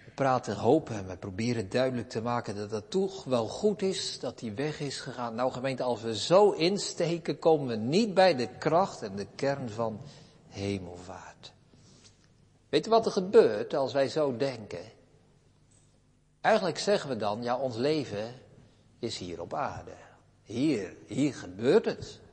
we 0.05 0.11
praten 0.15 0.55
hopen 0.55 0.95
en 0.95 1.07
we 1.07 1.17
proberen 1.17 1.69
duidelijk 1.69 2.09
te 2.09 2.21
maken 2.21 2.55
dat 2.55 2.71
het 2.71 2.89
toch 2.89 3.23
wel 3.23 3.47
goed 3.47 3.81
is 3.81 4.19
dat 4.19 4.39
hij 4.39 4.55
weg 4.55 4.79
is 4.79 4.99
gegaan. 4.99 5.35
Nou 5.35 5.51
gemeente, 5.51 5.83
als 5.83 6.01
we 6.01 6.17
zo 6.17 6.51
insteken, 6.51 7.39
komen 7.39 7.67
we 7.67 7.75
niet 7.75 8.13
bij 8.13 8.35
de 8.35 8.47
kracht 8.57 9.01
en 9.01 9.15
de 9.15 9.27
kern 9.35 9.69
van 9.69 10.01
hemelvaart. 10.47 11.53
Weet 12.69 12.83
je 12.83 12.89
wat 12.89 13.05
er 13.05 13.11
gebeurt 13.11 13.73
als 13.73 13.93
wij 13.93 14.07
zo 14.07 14.37
denken? 14.37 14.91
Eigenlijk 16.41 16.77
zeggen 16.77 17.09
we 17.09 17.15
dan, 17.15 17.43
ja, 17.43 17.57
ons 17.57 17.75
leven 17.75 18.33
is 18.99 19.17
hier 19.17 19.41
op 19.41 19.53
aarde. 19.53 19.95
Hier, 20.43 20.95
hier 21.07 21.33
gebeurt 21.33 21.85
het. 21.85 22.23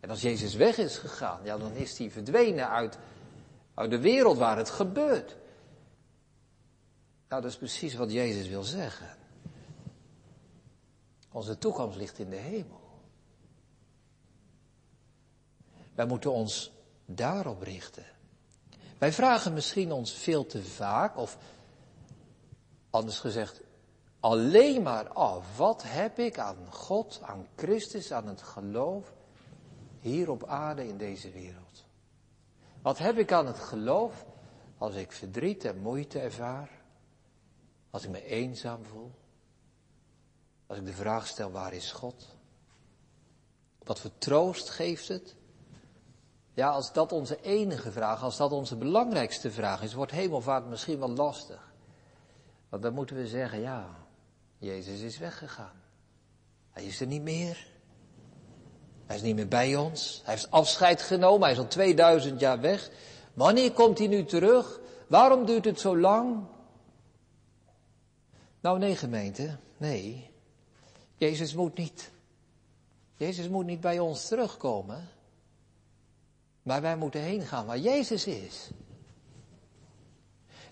En 0.00 0.10
als 0.10 0.20
Jezus 0.20 0.54
weg 0.54 0.78
is 0.78 0.98
gegaan, 0.98 1.40
ja, 1.44 1.58
dan 1.58 1.72
is 1.72 1.98
hij 1.98 2.10
verdwenen 2.10 2.68
uit, 2.68 2.98
uit 3.74 3.90
de 3.90 4.00
wereld 4.00 4.38
waar 4.38 4.56
het 4.56 4.70
gebeurt. 4.70 5.36
Nou, 7.28 7.42
dat 7.42 7.50
is 7.50 7.56
precies 7.56 7.94
wat 7.94 8.12
Jezus 8.12 8.48
wil 8.48 8.62
zeggen. 8.62 9.16
Onze 11.32 11.58
toekomst 11.58 11.98
ligt 11.98 12.18
in 12.18 12.30
de 12.30 12.36
hemel. 12.36 12.80
Wij 15.94 16.06
moeten 16.06 16.32
ons 16.32 16.72
daarop 17.04 17.62
richten. 17.62 18.04
Wij 18.98 19.12
vragen 19.12 19.52
misschien 19.52 19.92
ons 19.92 20.12
veel 20.12 20.46
te 20.46 20.62
vaak, 20.62 21.16
of 21.16 21.38
anders 22.90 23.18
gezegd, 23.18 23.60
alleen 24.20 24.82
maar 24.82 25.08
af. 25.08 25.56
Wat 25.56 25.82
heb 25.86 26.18
ik 26.18 26.38
aan 26.38 26.66
God, 26.70 27.20
aan 27.22 27.46
Christus, 27.56 28.12
aan 28.12 28.26
het 28.26 28.42
geloof 28.42 29.12
hier 30.00 30.30
op 30.30 30.44
aarde 30.44 30.88
in 30.88 30.96
deze 30.96 31.30
wereld? 31.30 31.84
Wat 32.82 32.98
heb 32.98 33.18
ik 33.18 33.32
aan 33.32 33.46
het 33.46 33.58
geloof 33.58 34.24
als 34.78 34.94
ik 34.94 35.12
verdriet 35.12 35.64
en 35.64 35.78
moeite 35.78 36.20
ervaar? 36.20 36.70
Als 37.90 38.04
ik 38.04 38.10
me 38.10 38.24
eenzaam 38.24 38.84
voel? 38.84 39.10
Als 40.66 40.78
ik 40.78 40.84
de 40.84 40.92
vraag 40.92 41.26
stel, 41.26 41.50
waar 41.50 41.72
is 41.72 41.92
God? 41.92 42.36
Wat 43.78 44.00
voor 44.00 44.18
troost 44.18 44.70
geeft 44.70 45.08
het? 45.08 45.36
Ja, 46.52 46.70
als 46.70 46.92
dat 46.92 47.12
onze 47.12 47.40
enige 47.40 47.92
vraag, 47.92 48.22
als 48.22 48.36
dat 48.36 48.52
onze 48.52 48.76
belangrijkste 48.76 49.50
vraag 49.50 49.82
is, 49.82 49.94
wordt 49.94 50.12
hemelvaart 50.12 50.66
misschien 50.66 50.98
wel 50.98 51.10
lastig. 51.10 51.72
Want 52.68 52.82
dan 52.82 52.94
moeten 52.94 53.16
we 53.16 53.26
zeggen, 53.26 53.60
ja, 53.60 53.88
Jezus 54.58 55.00
is 55.00 55.18
weggegaan. 55.18 55.82
Hij 56.70 56.84
is 56.84 57.00
er 57.00 57.06
niet 57.06 57.22
meer. 57.22 57.69
Hij 59.10 59.18
is 59.18 59.24
niet 59.24 59.36
meer 59.36 59.48
bij 59.48 59.76
ons. 59.76 60.20
Hij 60.24 60.34
heeft 60.34 60.50
afscheid 60.50 61.02
genomen. 61.02 61.42
Hij 61.42 61.52
is 61.52 61.58
al 61.58 61.66
2000 61.66 62.40
jaar 62.40 62.60
weg. 62.60 62.90
Wanneer 63.34 63.72
komt 63.72 63.98
hij 63.98 64.06
nu 64.06 64.24
terug? 64.24 64.80
Waarom 65.06 65.44
duurt 65.44 65.64
het 65.64 65.80
zo 65.80 65.98
lang? 65.98 66.44
Nou 68.60 68.78
nee 68.78 68.96
gemeente, 68.96 69.56
nee. 69.76 70.30
Jezus 71.16 71.54
moet 71.54 71.76
niet. 71.76 72.10
Jezus 73.16 73.48
moet 73.48 73.66
niet 73.66 73.80
bij 73.80 73.98
ons 73.98 74.28
terugkomen. 74.28 75.08
Maar 76.62 76.82
wij 76.82 76.96
moeten 76.96 77.20
heen 77.20 77.42
gaan 77.42 77.66
waar 77.66 77.78
Jezus 77.78 78.26
is. 78.26 78.70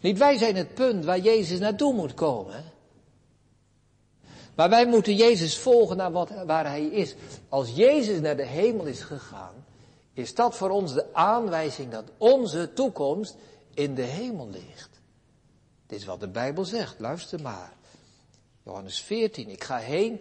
Niet 0.01 0.19
wij 0.19 0.37
zijn 0.37 0.57
het 0.57 0.75
punt 0.75 1.05
waar 1.05 1.21
Jezus 1.21 1.59
naartoe 1.59 1.95
moet 1.95 2.15
komen. 2.15 2.65
Maar 4.59 4.69
wij 4.69 4.87
moeten 4.87 5.15
Jezus 5.17 5.59
volgen 5.59 5.97
naar 5.97 6.13
wat, 6.13 6.31
waar 6.47 6.67
Hij 6.67 6.85
is. 6.85 7.15
Als 7.49 7.71
Jezus 7.75 8.21
naar 8.21 8.37
de 8.37 8.47
hemel 8.47 8.87
is 8.87 9.01
gegaan, 9.01 9.65
is 10.13 10.35
dat 10.35 10.57
voor 10.57 10.71
ons 10.71 10.93
de 10.93 11.15
aanwijzing 11.15 11.91
dat 11.91 12.05
onze 12.17 12.73
toekomst 12.73 13.37
in 13.75 13.95
de 13.95 14.03
hemel 14.03 14.49
ligt. 14.49 15.01
Dit 15.87 15.99
is 15.99 16.05
wat 16.05 16.21
de 16.21 16.29
Bijbel 16.29 16.65
zegt, 16.65 17.01
luister 17.01 17.43
maar. 17.43 17.73
Johannes 18.63 19.01
14, 19.01 19.49
ik 19.49 19.65
ga 19.65 19.77
heen 19.77 20.21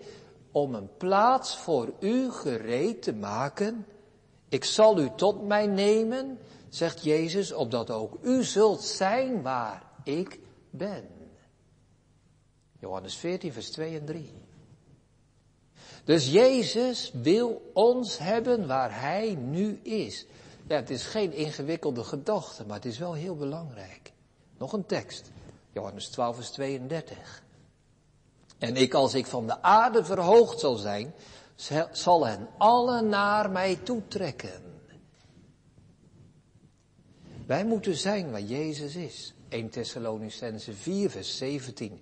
om 0.52 0.76
een 0.76 0.90
plaats 0.98 1.58
voor 1.58 1.94
u 2.00 2.32
gereed 2.32 3.02
te 3.02 3.14
maken. 3.14 3.86
Ik 4.50 4.64
zal 4.64 5.00
u 5.00 5.10
tot 5.16 5.48
mij 5.48 5.68
nemen, 5.68 6.40
zegt 6.70 7.04
Jezus, 7.04 7.54
opdat 7.54 7.92
ook 7.92 8.18
u 8.22 8.44
zult 8.44 8.84
zijn 8.84 9.42
waar 9.42 9.84
ik 10.04 10.40
ben. 10.70 11.17
Johannes 12.80 13.16
14, 13.16 13.54
vers 13.54 13.70
2 13.70 14.00
en 14.00 14.06
3. 14.06 14.34
Dus 16.04 16.32
Jezus 16.32 17.12
wil 17.14 17.72
ons 17.74 18.18
hebben 18.18 18.68
waar 18.68 19.00
Hij 19.00 19.36
nu 19.36 19.80
is. 19.84 20.26
Ja, 20.68 20.76
het 20.76 20.90
is 20.90 21.04
geen 21.04 21.34
ingewikkelde 21.34 22.04
gedachte, 22.04 22.66
maar 22.66 22.76
het 22.76 22.86
is 22.86 22.98
wel 22.98 23.14
heel 23.14 23.36
belangrijk. 23.36 24.12
Nog 24.58 24.74
een 24.74 24.86
tekst. 24.86 25.32
Johannes 25.72 26.08
12, 26.08 26.36
vers 26.36 26.50
32. 26.50 27.44
En 28.58 28.76
ik, 28.76 28.94
als 28.94 29.14
ik 29.14 29.26
van 29.26 29.48
de 29.48 29.62
aarde 29.62 30.06
verhoogd 30.06 30.60
zal 30.60 30.76
zijn, 30.76 31.14
zal 31.92 32.26
hen 32.26 32.48
allen 32.58 33.10
naar 33.10 33.50
mij 33.50 33.76
toetrekken. 33.76 34.62
Wij 37.46 37.66
moeten 37.66 37.96
zijn 37.96 38.32
waar 38.32 38.42
Jezus 38.42 38.96
is. 38.96 39.34
1 39.50 39.70
Thessalonicense 39.70 40.74
4, 40.74 41.10
vers 41.10 41.38
17 41.38 42.02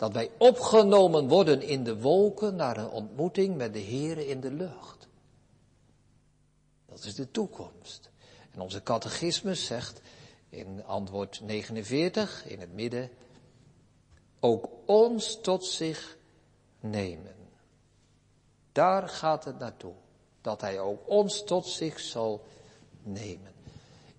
dat 0.00 0.12
wij 0.12 0.30
opgenomen 0.38 1.28
worden 1.28 1.62
in 1.62 1.84
de 1.84 2.00
wolken 2.00 2.56
naar 2.56 2.76
een 2.76 2.90
ontmoeting 2.90 3.56
met 3.56 3.72
de 3.72 3.82
Here 3.82 4.26
in 4.26 4.40
de 4.40 4.50
lucht. 4.50 5.08
Dat 6.86 7.04
is 7.04 7.14
de 7.14 7.30
toekomst. 7.30 8.10
En 8.50 8.60
onze 8.60 8.82
catechismus 8.82 9.66
zegt 9.66 10.00
in 10.48 10.84
antwoord 10.84 11.40
49 11.40 12.46
in 12.46 12.60
het 12.60 12.72
midden, 12.72 13.10
ook 14.38 14.68
ons 14.84 15.40
tot 15.40 15.64
zich 15.64 16.16
nemen. 16.80 17.36
Daar 18.72 19.08
gaat 19.08 19.44
het 19.44 19.58
naartoe. 19.58 19.94
Dat 20.40 20.60
hij 20.60 20.80
ook 20.80 21.08
ons 21.08 21.44
tot 21.44 21.66
zich 21.66 22.00
zal 22.00 22.46
nemen. 23.02 23.52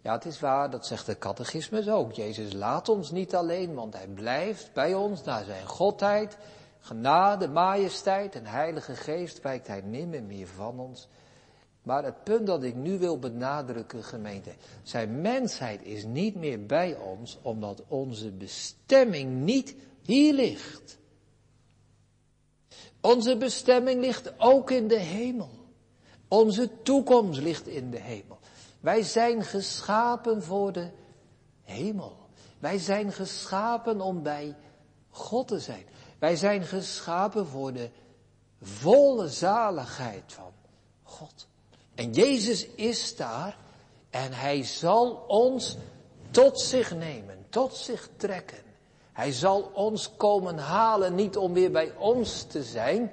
Ja, 0.01 0.13
het 0.13 0.25
is 0.25 0.39
waar, 0.39 0.69
dat 0.69 0.85
zegt 0.85 1.05
de 1.05 1.17
catechismus 1.17 1.89
ook. 1.89 2.11
Jezus 2.11 2.53
laat 2.53 2.89
ons 2.89 3.11
niet 3.11 3.35
alleen, 3.35 3.73
want 3.73 3.93
hij 3.93 4.07
blijft 4.07 4.73
bij 4.73 4.93
ons 4.93 5.23
naar 5.23 5.43
zijn 5.43 5.67
godheid. 5.67 6.37
genade, 6.79 7.47
majesteit 7.47 8.35
en 8.35 8.45
heilige 8.45 8.95
geest 8.95 9.41
wijkt 9.41 9.67
hij 9.67 9.81
nimmer 9.81 10.23
meer 10.23 10.47
van 10.47 10.79
ons. 10.79 11.07
Maar 11.83 12.03
het 12.03 12.23
punt 12.23 12.47
dat 12.47 12.63
ik 12.63 12.75
nu 12.75 12.99
wil 12.99 13.19
benadrukken, 13.19 14.03
gemeente, 14.03 14.51
zijn 14.83 15.21
mensheid 15.21 15.83
is 15.83 16.05
niet 16.05 16.35
meer 16.35 16.65
bij 16.65 16.97
ons, 16.97 17.37
omdat 17.41 17.83
onze 17.87 18.31
bestemming 18.31 19.41
niet 19.41 19.75
hier 20.01 20.33
ligt. 20.33 20.97
Onze 23.01 23.37
bestemming 23.37 24.01
ligt 24.01 24.39
ook 24.39 24.71
in 24.71 24.87
de 24.87 24.99
hemel. 24.99 25.49
Onze 26.27 26.69
toekomst 26.83 27.41
ligt 27.41 27.67
in 27.67 27.91
de 27.91 27.99
hemel. 27.99 28.39
Wij 28.81 29.03
zijn 29.03 29.43
geschapen 29.43 30.43
voor 30.43 30.71
de 30.71 30.89
hemel. 31.63 32.17
Wij 32.59 32.77
zijn 32.77 33.11
geschapen 33.11 34.01
om 34.01 34.23
bij 34.23 34.55
God 35.09 35.47
te 35.47 35.59
zijn. 35.59 35.85
Wij 36.19 36.35
zijn 36.35 36.63
geschapen 36.63 37.47
voor 37.47 37.73
de 37.73 37.89
volle 38.61 39.29
zaligheid 39.29 40.33
van 40.33 40.51
God. 41.03 41.47
En 41.95 42.11
Jezus 42.11 42.67
is 42.67 43.15
daar 43.15 43.57
en 44.09 44.33
hij 44.33 44.63
zal 44.63 45.23
ons 45.27 45.77
tot 46.31 46.59
zich 46.59 46.95
nemen, 46.95 47.45
tot 47.49 47.75
zich 47.75 48.09
trekken. 48.17 48.63
Hij 49.13 49.31
zal 49.31 49.71
ons 49.73 50.15
komen 50.15 50.57
halen, 50.57 51.15
niet 51.15 51.37
om 51.37 51.53
weer 51.53 51.71
bij 51.71 51.95
ons 51.95 52.43
te 52.43 52.63
zijn, 52.63 53.11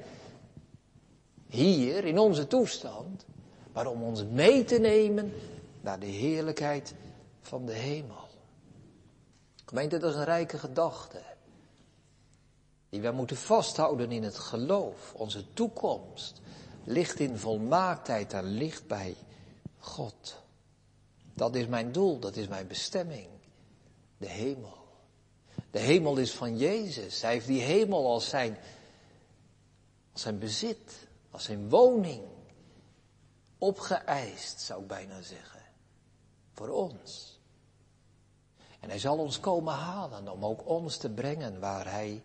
hier 1.46 2.04
in 2.04 2.18
onze 2.18 2.46
toestand, 2.46 3.24
maar 3.72 3.86
om 3.86 4.02
ons 4.02 4.24
mee 4.24 4.64
te 4.64 4.78
nemen 4.78 5.32
naar 5.80 5.98
de 5.98 6.06
heerlijkheid 6.06 6.94
van 7.40 7.66
de 7.66 7.72
hemel. 7.72 8.28
Gemeente, 9.64 9.98
dat 9.98 10.10
is 10.10 10.16
een 10.16 10.24
rijke 10.24 10.58
gedachte. 10.58 11.22
Die 12.88 13.00
wij 13.00 13.12
moeten 13.12 13.36
vasthouden 13.36 14.12
in 14.12 14.22
het 14.22 14.38
geloof. 14.38 15.14
Onze 15.14 15.52
toekomst 15.52 16.40
ligt 16.84 17.20
in 17.20 17.38
volmaaktheid 17.38 18.32
en 18.32 18.44
ligt 18.44 18.86
bij 18.86 19.16
God. 19.78 20.42
Dat 21.34 21.54
is 21.54 21.66
mijn 21.66 21.92
doel, 21.92 22.18
dat 22.18 22.36
is 22.36 22.48
mijn 22.48 22.66
bestemming. 22.66 23.28
De 24.16 24.28
hemel. 24.28 24.76
De 25.70 25.78
hemel 25.78 26.16
is 26.16 26.34
van 26.34 26.56
Jezus. 26.56 27.22
Hij 27.22 27.32
heeft 27.32 27.46
die 27.46 27.62
hemel 27.62 28.06
als 28.06 28.28
zijn, 28.28 28.58
als 30.12 30.22
zijn 30.22 30.38
bezit, 30.38 31.08
als 31.30 31.44
zijn 31.44 31.68
woning 31.68 32.22
opgeëist, 33.58 34.60
zou 34.60 34.82
ik 34.82 34.88
bijna 34.88 35.22
zeggen. 35.22 35.57
Voor 36.58 36.68
ons. 36.68 37.38
En 38.80 38.88
hij 38.88 38.98
zal 38.98 39.18
ons 39.18 39.40
komen 39.40 39.74
halen 39.74 40.28
om 40.28 40.44
ook 40.44 40.66
ons 40.66 40.96
te 40.96 41.10
brengen 41.10 41.60
waar 41.60 41.90
hij 41.90 42.22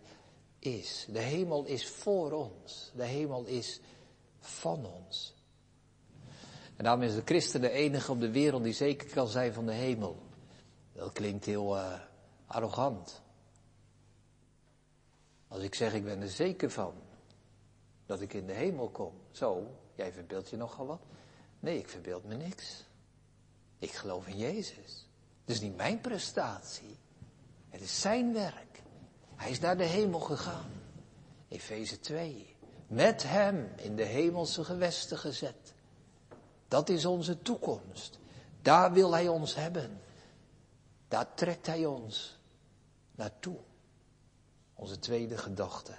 is. 0.58 1.06
De 1.10 1.18
hemel 1.18 1.64
is 1.64 1.88
voor 1.88 2.32
ons. 2.32 2.90
De 2.94 3.04
hemel 3.04 3.44
is 3.44 3.80
van 4.38 4.86
ons. 4.86 5.34
En 6.76 6.84
daarom 6.84 7.02
is 7.02 7.14
de 7.14 7.22
christen 7.24 7.60
de 7.60 7.70
enige 7.70 8.12
op 8.12 8.20
de 8.20 8.30
wereld 8.30 8.62
die 8.62 8.72
zeker 8.72 9.08
kan 9.08 9.28
zijn 9.28 9.52
van 9.52 9.66
de 9.66 9.72
hemel. 9.72 10.22
Dat 10.92 11.12
klinkt 11.12 11.44
heel 11.44 11.76
uh, 11.76 12.00
arrogant. 12.46 13.22
Als 15.48 15.62
ik 15.62 15.74
zeg 15.74 15.94
ik 15.94 16.04
ben 16.04 16.20
er 16.20 16.28
zeker 16.28 16.70
van 16.70 16.94
dat 18.06 18.20
ik 18.20 18.32
in 18.32 18.46
de 18.46 18.52
hemel 18.52 18.88
kom. 18.88 19.12
Zo, 19.30 19.66
jij 19.94 20.12
verbeeldt 20.12 20.50
je 20.50 20.56
nogal 20.56 20.86
wat? 20.86 21.00
Nee, 21.60 21.78
ik 21.78 21.88
verbeeld 21.88 22.24
me 22.24 22.34
niks. 22.34 22.83
Ik 23.84 23.92
geloof 23.92 24.26
in 24.26 24.36
Jezus. 24.36 25.06
Is 25.44 25.60
niet 25.60 25.76
mijn 25.76 26.00
prestatie. 26.00 26.98
Het 27.68 27.80
is 27.80 28.00
zijn 28.00 28.32
werk. 28.32 28.82
Hij 29.36 29.50
is 29.50 29.60
naar 29.60 29.76
de 29.76 29.84
hemel 29.84 30.20
gegaan. 30.20 30.70
Efeze 31.48 32.00
2. 32.00 32.56
Met 32.86 33.22
hem 33.22 33.72
in 33.76 33.96
de 33.96 34.04
hemelse 34.04 34.64
gewesten 34.64 35.18
gezet. 35.18 35.74
Dat 36.68 36.88
is 36.88 37.04
onze 37.04 37.42
toekomst. 37.42 38.18
Daar 38.62 38.92
wil 38.92 39.12
hij 39.12 39.28
ons 39.28 39.54
hebben. 39.54 40.00
Daar 41.08 41.34
trekt 41.34 41.66
hij 41.66 41.86
ons 41.86 42.38
naartoe. 43.14 43.58
Onze 44.74 44.98
tweede 44.98 45.38
gedachte. 45.38 45.92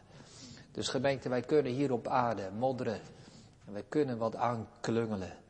Dus 0.71 0.88
gemeente, 0.88 1.30
wij 1.30 1.41
kunnen 1.41 1.71
hier 1.71 1.91
op 1.91 2.08
aarde 2.08 2.52
modderen. 2.52 3.02
En 3.65 3.74
wij 3.74 3.86
kunnen 3.89 4.17
wat 4.17 4.36
aanklungelen. 4.36 5.43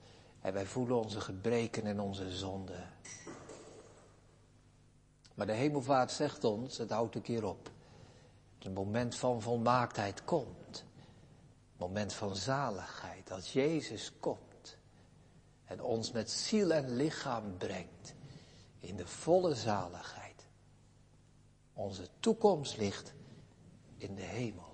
En 0.45 0.53
wij 0.53 0.65
voelen 0.65 0.97
onze 0.97 1.21
gebreken 1.21 1.86
en 1.86 1.99
onze 1.99 2.31
zonden. 2.31 2.93
Maar 5.34 5.45
de 5.45 5.53
hemelvaart 5.53 6.12
zegt 6.12 6.43
ons, 6.43 6.77
het 6.77 6.89
houdt 6.89 7.15
een 7.15 7.21
keer 7.21 7.45
op. 7.45 7.71
Het 8.60 8.73
moment 8.73 9.15
van 9.15 9.41
volmaaktheid 9.41 10.23
komt. 10.23 10.86
Het 11.71 11.77
moment 11.77 12.13
van 12.13 12.36
zaligheid, 12.36 13.31
als 13.31 13.53
Jezus 13.53 14.12
komt. 14.19 14.77
En 15.63 15.81
ons 15.81 16.12
met 16.12 16.31
ziel 16.31 16.71
en 16.71 16.95
lichaam 16.95 17.58
brengt 17.58 18.15
in 18.79 18.95
de 18.95 19.08
volle 19.08 19.55
zaligheid. 19.55 20.47
Onze 21.73 22.08
toekomst 22.19 22.77
ligt 22.77 23.13
in 23.97 24.15
de 24.15 24.21
hemel. 24.21 24.71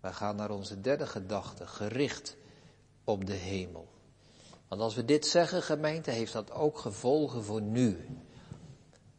Wij 0.00 0.12
gaan 0.12 0.36
naar 0.36 0.50
onze 0.50 0.80
derde 0.80 1.06
gedachte, 1.06 1.66
gericht 1.66 2.36
op 3.04 3.26
de 3.26 3.34
hemel. 3.34 3.96
Want 4.68 4.80
als 4.80 4.94
we 4.94 5.04
dit 5.04 5.26
zeggen, 5.26 5.62
gemeente, 5.62 6.10
heeft 6.10 6.32
dat 6.32 6.50
ook 6.50 6.78
gevolgen 6.78 7.44
voor 7.44 7.62
nu. 7.62 8.06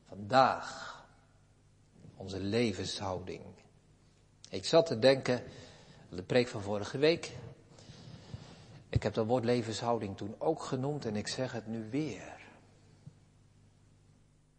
Vandaag. 0.07 0.87
Onze 2.15 2.39
levenshouding. 2.39 3.41
Ik 4.49 4.65
zat 4.65 4.85
te 4.85 4.99
denken, 4.99 5.43
de 6.09 6.23
preek 6.23 6.47
van 6.47 6.61
vorige 6.61 6.97
week. 6.97 7.31
Ik 8.89 9.03
heb 9.03 9.13
dat 9.13 9.25
woord 9.25 9.43
levenshouding 9.43 10.17
toen 10.17 10.35
ook 10.37 10.63
genoemd 10.63 11.05
en 11.05 11.15
ik 11.15 11.27
zeg 11.27 11.51
het 11.51 11.67
nu 11.67 11.89
weer. 11.89 12.37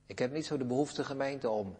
Ik 0.07 0.18
heb 0.18 0.33
niet 0.33 0.46
zo 0.46 0.57
de 0.57 0.64
behoefte, 0.64 1.05
gemeente, 1.05 1.48
om 1.50 1.76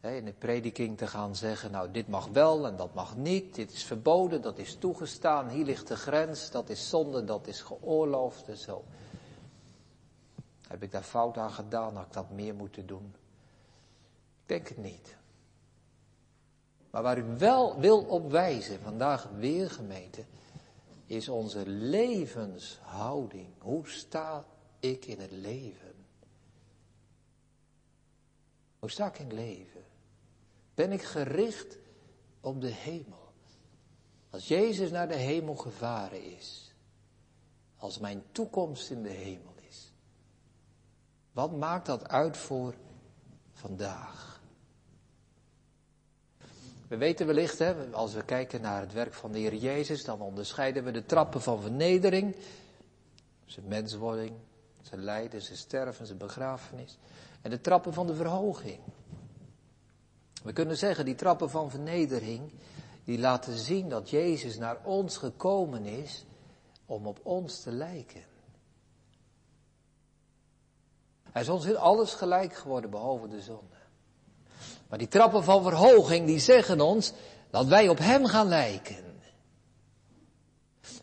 in 0.00 0.24
de 0.24 0.32
prediking 0.32 0.98
te 0.98 1.06
gaan 1.06 1.36
zeggen, 1.36 1.70
nou 1.70 1.90
dit 1.90 2.08
mag 2.08 2.26
wel 2.26 2.66
en 2.66 2.76
dat 2.76 2.94
mag 2.94 3.16
niet, 3.16 3.54
dit 3.54 3.72
is 3.72 3.84
verboden, 3.84 4.42
dat 4.42 4.58
is 4.58 4.74
toegestaan, 4.74 5.48
hier 5.48 5.64
ligt 5.64 5.88
de 5.88 5.96
grens, 5.96 6.50
dat 6.50 6.68
is 6.68 6.88
zonde, 6.88 7.24
dat 7.24 7.46
is 7.46 7.60
geoorloofd 7.60 8.48
en 8.48 8.56
zo. 8.56 8.84
Heb 10.68 10.82
ik 10.82 10.90
daar 10.90 11.02
fout 11.02 11.36
aan 11.36 11.50
gedaan, 11.52 11.96
had 11.96 12.06
ik 12.06 12.12
dat 12.12 12.30
meer 12.30 12.54
moeten 12.54 12.86
doen? 12.86 13.14
Ik 14.42 14.46
denk 14.46 14.68
het 14.68 14.78
niet. 14.78 15.16
Maar 16.90 17.02
waar 17.02 17.18
u 17.18 17.24
wel 17.38 17.80
wil 17.80 18.00
op 18.00 18.30
wijzen, 18.30 18.80
vandaag 18.80 19.28
weer 19.36 19.70
gemeente, 19.70 20.24
is 21.06 21.28
onze 21.28 21.66
levenshouding. 21.66 23.48
Hoe 23.58 23.88
sta 23.88 24.44
ik 24.78 25.06
in 25.06 25.20
het 25.20 25.30
leven? 25.30 25.94
Hoe 28.78 28.90
sta 28.90 29.06
ik 29.06 29.18
in 29.18 29.24
het 29.24 29.34
leven? 29.34 29.79
Ben 30.80 30.92
ik 30.92 31.02
gericht 31.02 31.78
op 32.40 32.60
de 32.60 32.70
hemel? 32.70 33.32
Als 34.30 34.48
Jezus 34.48 34.90
naar 34.90 35.08
de 35.08 35.16
hemel 35.16 35.54
gevaren 35.54 36.36
is, 36.36 36.74
als 37.76 37.98
mijn 37.98 38.22
toekomst 38.32 38.90
in 38.90 39.02
de 39.02 39.08
hemel 39.08 39.54
is, 39.68 39.92
wat 41.32 41.56
maakt 41.56 41.86
dat 41.86 42.08
uit 42.08 42.36
voor 42.36 42.74
vandaag? 43.52 44.40
We 46.88 46.96
weten 46.96 47.26
wellicht, 47.26 47.58
hè, 47.58 47.92
als 47.92 48.14
we 48.14 48.24
kijken 48.24 48.60
naar 48.60 48.80
het 48.80 48.92
werk 48.92 49.14
van 49.14 49.32
de 49.32 49.38
Heer 49.38 49.54
Jezus, 49.54 50.04
dan 50.04 50.20
onderscheiden 50.20 50.84
we 50.84 50.90
de 50.90 51.06
trappen 51.06 51.42
van 51.42 51.60
vernedering, 51.60 52.36
zijn 53.44 53.68
menswording, 53.68 54.32
zijn 54.82 55.00
lijden, 55.00 55.42
zijn 55.42 55.58
sterven, 55.58 56.06
zijn 56.06 56.18
begrafenis, 56.18 56.98
en 57.42 57.50
de 57.50 57.60
trappen 57.60 57.92
van 57.92 58.06
de 58.06 58.14
verhoging. 58.14 58.80
We 60.42 60.52
kunnen 60.52 60.76
zeggen, 60.76 61.04
die 61.04 61.14
trappen 61.14 61.50
van 61.50 61.70
vernedering, 61.70 62.52
die 63.04 63.18
laten 63.18 63.58
zien 63.58 63.88
dat 63.88 64.10
Jezus 64.10 64.58
naar 64.58 64.78
ons 64.84 65.16
gekomen 65.16 65.84
is 65.84 66.24
om 66.86 67.06
op 67.06 67.20
ons 67.22 67.60
te 67.60 67.70
lijken. 67.70 68.22
Hij 71.30 71.42
is 71.42 71.48
ons 71.48 71.64
in 71.64 71.76
alles 71.76 72.14
gelijk 72.14 72.54
geworden, 72.54 72.90
behalve 72.90 73.28
de 73.28 73.40
zonde. 73.40 73.76
Maar 74.88 74.98
die 74.98 75.08
trappen 75.08 75.44
van 75.44 75.62
verhoging, 75.62 76.26
die 76.26 76.38
zeggen 76.38 76.80
ons 76.80 77.12
dat 77.50 77.66
wij 77.66 77.88
op 77.88 77.98
Hem 77.98 78.26
gaan 78.26 78.48
lijken. 78.48 79.04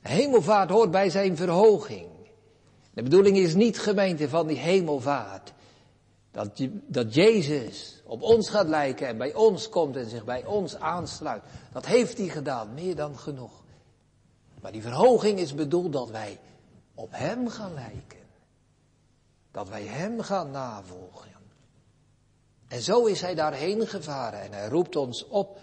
Hemelvaart 0.01 0.69
hoort 0.69 0.91
bij 0.91 1.09
zijn 1.09 1.35
verhoging. 1.35 2.07
De 2.93 3.03
bedoeling 3.03 3.37
is 3.37 3.53
niet 3.53 3.79
gemeente 3.79 4.29
van 4.29 4.47
die 4.47 4.57
hemelvaart. 4.57 5.53
Dat, 6.37 6.67
dat 6.87 7.13
Jezus 7.13 8.01
op 8.05 8.21
ons 8.21 8.49
gaat 8.49 8.67
lijken 8.67 9.07
en 9.07 9.17
bij 9.17 9.33
ons 9.33 9.69
komt 9.69 9.95
en 9.95 10.09
zich 10.09 10.25
bij 10.25 10.45
ons 10.45 10.75
aansluit. 10.75 11.43
Dat 11.71 11.85
heeft 11.85 12.17
hij 12.17 12.27
gedaan, 12.27 12.73
meer 12.73 12.95
dan 12.95 13.17
genoeg. 13.17 13.63
Maar 14.61 14.71
die 14.71 14.81
verhoging 14.81 15.39
is 15.39 15.53
bedoeld 15.53 15.93
dat 15.93 16.09
wij 16.09 16.39
op 16.95 17.09
Hem 17.11 17.49
gaan 17.49 17.73
lijken. 17.73 18.19
Dat 19.51 19.69
wij 19.69 19.83
Hem 19.83 20.21
gaan 20.21 20.51
navolgen. 20.51 21.31
En 22.67 22.81
zo 22.81 23.05
is 23.05 23.21
Hij 23.21 23.35
daarheen 23.35 23.87
gevaren 23.87 24.41
en 24.41 24.53
Hij 24.53 24.67
roept 24.67 24.95
ons 24.95 25.27
op 25.27 25.59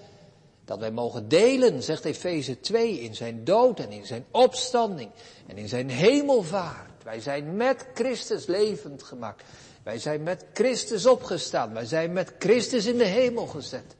Dat 0.64 0.78
wij 0.78 0.90
mogen 0.90 1.28
delen, 1.28 1.82
zegt 1.82 2.04
Efeze 2.04 2.60
2, 2.60 3.00
in 3.00 3.14
zijn 3.14 3.44
dood 3.44 3.80
en 3.80 3.90
in 3.90 4.06
zijn 4.06 4.24
opstanding 4.30 5.10
en 5.46 5.56
in 5.56 5.68
zijn 5.68 5.90
hemelvaart. 5.90 7.02
Wij 7.02 7.20
zijn 7.20 7.56
met 7.56 7.86
Christus 7.94 8.46
levend 8.46 9.02
gemaakt. 9.02 9.42
Wij 9.84 9.98
zijn 9.98 10.22
met 10.22 10.44
Christus 10.52 11.06
opgestaan. 11.06 11.72
Wij 11.72 11.86
zijn 11.86 12.12
met 12.12 12.32
Christus 12.38 12.86
in 12.86 12.98
de 12.98 13.04
hemel 13.04 13.46
gezet. 13.46 13.96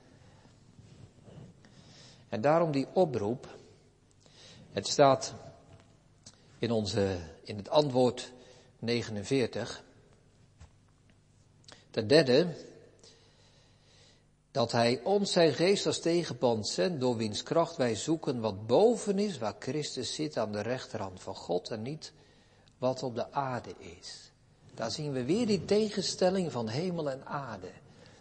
En 2.29 2.40
daarom 2.40 2.70
die 2.70 2.87
oproep. 2.92 3.57
Het 4.73 4.88
staat 4.88 5.35
in, 6.59 6.70
onze, 6.70 7.18
in 7.42 7.57
het 7.57 7.68
antwoord 7.68 8.33
49. 8.79 9.83
Ten 11.90 12.07
derde, 12.07 12.47
dat 14.51 14.73
hij 14.73 15.01
ons 15.03 15.33
zijn 15.33 15.55
geest 15.55 15.87
als 15.87 16.01
tegenpand 16.01 16.68
zendt, 16.68 17.01
door 17.01 17.16
wiens 17.16 17.42
kracht 17.42 17.77
wij 17.77 17.94
zoeken 17.94 18.40
wat 18.40 18.66
boven 18.66 19.18
is, 19.18 19.38
waar 19.38 19.57
Christus 19.59 20.14
zit 20.14 20.37
aan 20.37 20.53
de 20.53 20.61
rechterhand 20.61 21.23
van 21.23 21.35
God 21.35 21.70
en 21.70 21.83
niet 21.83 22.12
wat 22.79 23.03
op 23.03 23.14
de 23.14 23.33
aarde 23.33 23.75
is. 23.79 24.33
Daar 24.74 24.90
zien 24.90 25.12
we 25.12 25.24
weer 25.24 25.46
die 25.46 25.64
tegenstelling 25.64 26.52
van 26.52 26.68
hemel 26.68 27.10
en 27.10 27.26
aarde. 27.26 27.70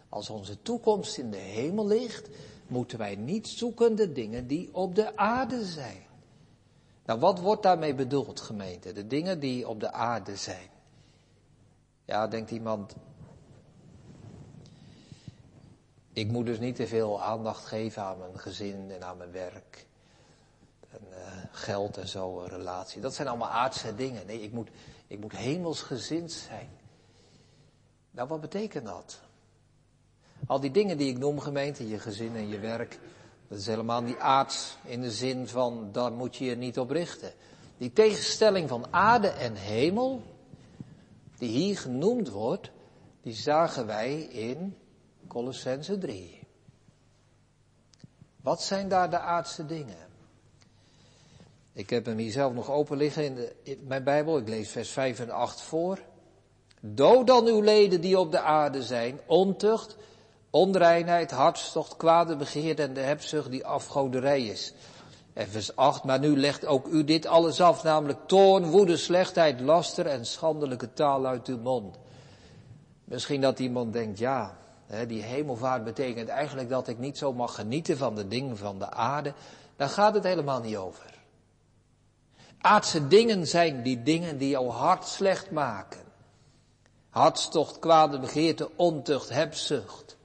Als 0.08 0.30
onze 0.30 0.62
toekomst 0.62 1.18
in 1.18 1.30
de 1.30 1.36
hemel 1.36 1.86
ligt, 1.86 2.28
moeten 2.66 2.98
wij 2.98 3.16
niet 3.16 3.48
zoeken 3.48 3.96
de 3.96 4.12
dingen 4.12 4.46
die 4.46 4.68
op 4.72 4.94
de 4.94 5.16
aarde 5.16 5.64
zijn. 5.64 6.02
Nou, 7.04 7.20
wat 7.20 7.40
wordt 7.40 7.62
daarmee 7.62 7.94
bedoeld, 7.94 8.40
gemeente? 8.40 8.92
De 8.92 9.06
dingen 9.06 9.40
die 9.40 9.68
op 9.68 9.80
de 9.80 9.92
aarde 9.92 10.36
zijn. 10.36 10.68
Ja, 12.04 12.26
denkt 12.28 12.50
iemand. 12.50 12.94
Ik 16.12 16.28
moet 16.30 16.46
dus 16.46 16.58
niet 16.58 16.76
te 16.76 16.86
veel 16.86 17.22
aandacht 17.22 17.64
geven 17.64 18.02
aan 18.02 18.18
mijn 18.18 18.38
gezin 18.38 18.90
en 18.90 19.04
aan 19.04 19.16
mijn 19.16 19.32
werk. 19.32 19.86
En 20.90 21.00
uh, 21.10 21.16
geld 21.50 21.96
en 21.96 22.08
zo, 22.08 22.40
een 22.40 22.48
relatie. 22.48 23.00
Dat 23.00 23.14
zijn 23.14 23.28
allemaal 23.28 23.48
aardse 23.48 23.94
dingen. 23.94 24.26
Nee, 24.26 24.42
ik 24.42 24.52
moet, 24.52 24.68
ik 25.14 25.20
moet 25.20 25.36
hemelsgezind 25.36 26.32
zijn. 26.32 26.68
Nou, 28.10 28.28
wat 28.28 28.40
betekent 28.40 28.86
dat? 28.86 29.20
Al 30.46 30.60
die 30.60 30.70
dingen 30.70 30.98
die 30.98 31.10
ik 31.10 31.18
noem, 31.18 31.40
gemeente, 31.40 31.88
je 31.88 31.98
gezin 31.98 32.36
en 32.36 32.48
je 32.48 32.58
werk, 32.58 32.98
dat 33.48 33.58
is 33.58 33.66
helemaal 33.66 34.02
niet 34.02 34.18
aards 34.18 34.76
in 34.84 35.00
de 35.00 35.10
zin 35.10 35.48
van, 35.48 35.88
daar 35.92 36.12
moet 36.12 36.36
je 36.36 36.44
je 36.44 36.56
niet 36.56 36.78
op 36.78 36.90
richten. 36.90 37.32
Die 37.78 37.92
tegenstelling 37.92 38.68
van 38.68 38.86
aarde 38.90 39.28
en 39.28 39.54
hemel, 39.54 40.22
die 41.38 41.48
hier 41.48 41.78
genoemd 41.78 42.28
wordt, 42.28 42.70
die 43.22 43.34
zagen 43.34 43.86
wij 43.86 44.20
in 44.22 44.76
Colossense 45.28 45.98
3. 45.98 46.40
Wat 48.40 48.62
zijn 48.62 48.88
daar 48.88 49.10
de 49.10 49.18
aardse 49.18 49.66
dingen? 49.66 50.03
Ik 51.74 51.90
heb 51.90 52.06
hem 52.06 52.18
hier 52.18 52.30
zelf 52.30 52.52
nog 52.52 52.70
open 52.70 52.96
liggen 52.96 53.24
in, 53.24 53.34
de, 53.34 53.78
mijn 53.86 54.04
Bijbel. 54.04 54.38
Ik 54.38 54.48
lees 54.48 54.68
vers 54.68 54.90
5 54.90 55.20
en 55.20 55.30
8 55.30 55.60
voor. 55.60 55.98
Dood 56.80 57.26
dan 57.26 57.46
uw 57.46 57.60
leden 57.60 58.00
die 58.00 58.18
op 58.18 58.30
de 58.30 58.40
aarde 58.40 58.82
zijn, 58.82 59.20
ontucht, 59.26 59.96
onreinheid, 60.50 61.30
hartstocht, 61.30 61.96
kwade 61.96 62.36
begeerte 62.36 62.82
en 62.82 62.94
de 62.94 63.00
hebzucht 63.00 63.50
die 63.50 63.66
afgoderij 63.66 64.42
is. 64.42 64.74
En 65.32 65.48
vers 65.48 65.76
8, 65.76 66.04
maar 66.04 66.18
nu 66.18 66.36
legt 66.36 66.66
ook 66.66 66.86
u 66.86 67.04
dit 67.04 67.26
alles 67.26 67.60
af, 67.60 67.82
namelijk 67.82 68.18
toorn, 68.26 68.64
woede, 68.64 68.96
slechtheid, 68.96 69.60
laster 69.60 70.06
en 70.06 70.26
schandelijke 70.26 70.92
taal 70.92 71.26
uit 71.26 71.46
uw 71.46 71.58
mond. 71.58 71.98
Misschien 73.04 73.40
dat 73.40 73.58
iemand 73.58 73.92
denkt, 73.92 74.18
ja, 74.18 74.56
die 75.06 75.22
hemelvaart 75.22 75.84
betekent 75.84 76.28
eigenlijk 76.28 76.68
dat 76.68 76.88
ik 76.88 76.98
niet 76.98 77.18
zo 77.18 77.32
mag 77.32 77.54
genieten 77.54 77.96
van 77.96 78.14
de 78.14 78.28
dingen 78.28 78.56
van 78.56 78.78
de 78.78 78.90
aarde. 78.90 79.34
Daar 79.76 79.88
gaat 79.88 80.14
het 80.14 80.24
helemaal 80.24 80.60
niet 80.60 80.76
over. 80.76 81.13
Aardse 82.64 83.08
dingen 83.08 83.46
zijn 83.46 83.82
die 83.82 84.02
dingen 84.02 84.38
die 84.38 84.48
jouw 84.48 84.68
hart 84.68 85.06
slecht 85.06 85.50
maken. 85.50 86.00
Hartstocht, 87.08 87.78
kwade 87.78 88.18
begeerte, 88.18 88.70
ontucht, 88.76 89.28
hebzucht. 89.28 90.16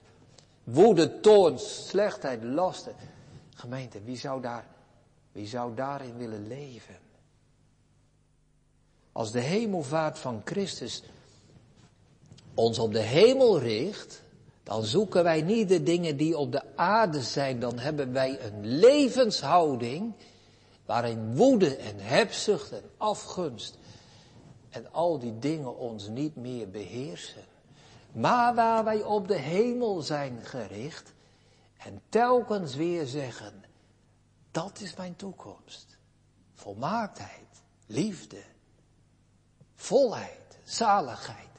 Woede, 0.63 1.19
toorn, 1.19 1.59
slechtheid, 1.59 2.43
lasten. 2.43 2.95
Gemeente, 3.55 4.01
wie 4.03 4.17
zou, 4.17 4.41
daar, 4.41 4.65
wie 5.31 5.47
zou 5.47 5.75
daarin 5.75 6.17
willen 6.17 6.47
leven? 6.47 6.97
Als 9.11 9.31
de 9.31 9.39
hemelvaart 9.39 10.19
van 10.19 10.41
Christus 10.45 11.03
ons 12.53 12.79
op 12.79 12.93
de 12.93 13.01
hemel 13.01 13.59
richt, 13.59 14.23
dan 14.63 14.83
zoeken 14.83 15.23
wij 15.23 15.41
niet 15.41 15.69
de 15.69 15.83
dingen 15.83 16.17
die 16.17 16.37
op 16.37 16.51
de 16.51 16.61
aarde 16.75 17.21
zijn, 17.21 17.59
dan 17.59 17.79
hebben 17.79 18.13
wij 18.13 18.39
een 18.41 18.65
levenshouding 18.65 20.13
waarin 20.89 21.35
woede 21.35 21.75
en 21.75 21.99
hebzucht 21.99 22.71
en 22.71 22.91
afgunst 22.97 23.77
en 24.69 24.91
al 24.91 25.19
die 25.19 25.39
dingen 25.39 25.77
ons 25.77 26.07
niet 26.07 26.35
meer 26.35 26.69
beheersen. 26.69 27.43
Maar 28.11 28.55
waar 28.55 28.83
wij 28.83 29.03
op 29.03 29.27
de 29.27 29.37
hemel 29.37 30.01
zijn 30.01 30.45
gericht 30.45 31.13
en 31.77 32.01
telkens 32.09 32.75
weer 32.75 33.05
zeggen, 33.05 33.63
dat 34.51 34.79
is 34.79 34.95
mijn 34.95 35.15
toekomst. 35.15 35.97
Volmaaktheid, 36.53 37.61
liefde, 37.85 38.43
volheid, 39.75 40.57
zaligheid. 40.63 41.49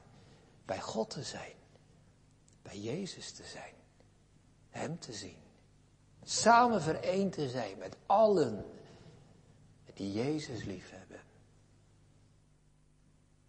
Bij 0.65 0.81
God 0.81 1.11
te 1.11 1.23
zijn, 1.23 1.55
bij 2.63 2.79
Jezus 2.79 3.33
te 3.33 3.45
zijn, 3.45 3.75
Hem 4.69 4.99
te 4.99 5.13
zien. 5.13 5.43
Samen 6.23 6.83
vereend 6.83 7.33
te 7.33 7.49
zijn 7.49 7.79
met 7.79 7.97
allen 8.07 8.65
die 10.01 10.13
Jezus 10.13 10.65
lief 10.65 10.91
hebben. 10.91 11.21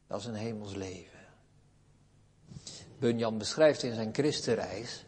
Dat 0.07 0.19
is 0.19 0.25
een 0.25 0.33
hemels 0.33 0.73
leven. 0.73 1.19
Bunyan 2.99 3.37
beschrijft 3.37 3.83
in 3.83 3.93
zijn 3.93 4.13
christenreis 4.13 5.05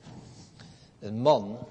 een 0.99 1.21
man 1.21 1.67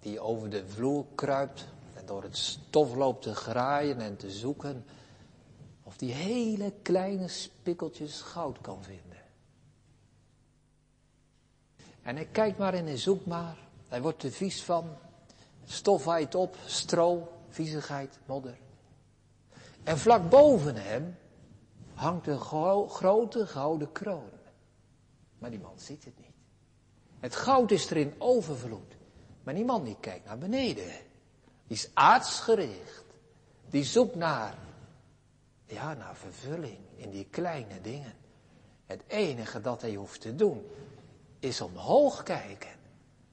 die 0.00 0.20
over 0.20 0.50
de 0.50 0.68
vloer 0.68 1.04
kruipt 1.14 1.66
en 1.94 2.06
door 2.06 2.22
het 2.22 2.36
stof 2.36 2.94
loopt 2.94 3.22
te 3.22 3.34
graaien 3.34 4.00
en 4.00 4.16
te 4.16 4.30
zoeken 4.30 4.84
of 5.82 5.96
die 5.96 6.12
hele 6.12 6.72
kleine 6.82 7.28
spikkeltjes 7.28 8.20
goud 8.20 8.60
kan 8.60 8.82
vinden. 8.82 9.22
En 12.02 12.16
hij 12.16 12.26
kijkt 12.26 12.58
maar 12.58 12.74
en 12.74 12.86
hij 12.86 12.98
zoekt 12.98 13.26
maar. 13.26 13.56
Hij 13.88 14.02
wordt 14.02 14.22
er 14.22 14.30
vies 14.30 14.62
van. 14.62 14.96
Stof 15.64 16.04
waait 16.04 16.34
op, 16.34 16.56
stro, 16.66 17.32
viezigheid, 17.48 18.18
modder. 18.26 18.62
En 19.84 19.98
vlak 19.98 20.30
boven 20.30 20.76
hem 20.76 21.16
hangt 21.94 22.26
een 22.26 22.40
grote 22.88 23.46
gouden 23.46 23.92
kroon. 23.92 24.30
Maar 25.38 25.50
die 25.50 25.60
man 25.60 25.78
ziet 25.78 26.04
het 26.04 26.18
niet. 26.18 26.34
Het 27.20 27.36
goud 27.36 27.70
is 27.70 27.90
er 27.90 27.96
in 27.96 28.14
overvloed. 28.18 28.96
Maar 29.42 29.54
die 29.54 29.64
man 29.64 29.84
die 29.84 29.96
kijkt 30.00 30.24
naar 30.24 30.38
beneden. 30.38 30.84
Die 31.66 31.76
is 31.76 31.90
aardsgericht. 31.94 33.04
Die 33.70 33.84
zoekt 33.84 34.14
naar, 34.14 34.54
ja, 35.64 35.94
naar 35.94 36.16
vervulling 36.16 36.78
in 36.96 37.10
die 37.10 37.26
kleine 37.30 37.80
dingen. 37.80 38.12
Het 38.86 39.02
enige 39.06 39.60
dat 39.60 39.82
hij 39.82 39.94
hoeft 39.94 40.20
te 40.20 40.34
doen, 40.34 40.66
is 41.38 41.60
omhoog 41.60 42.22
kijken. 42.22 42.72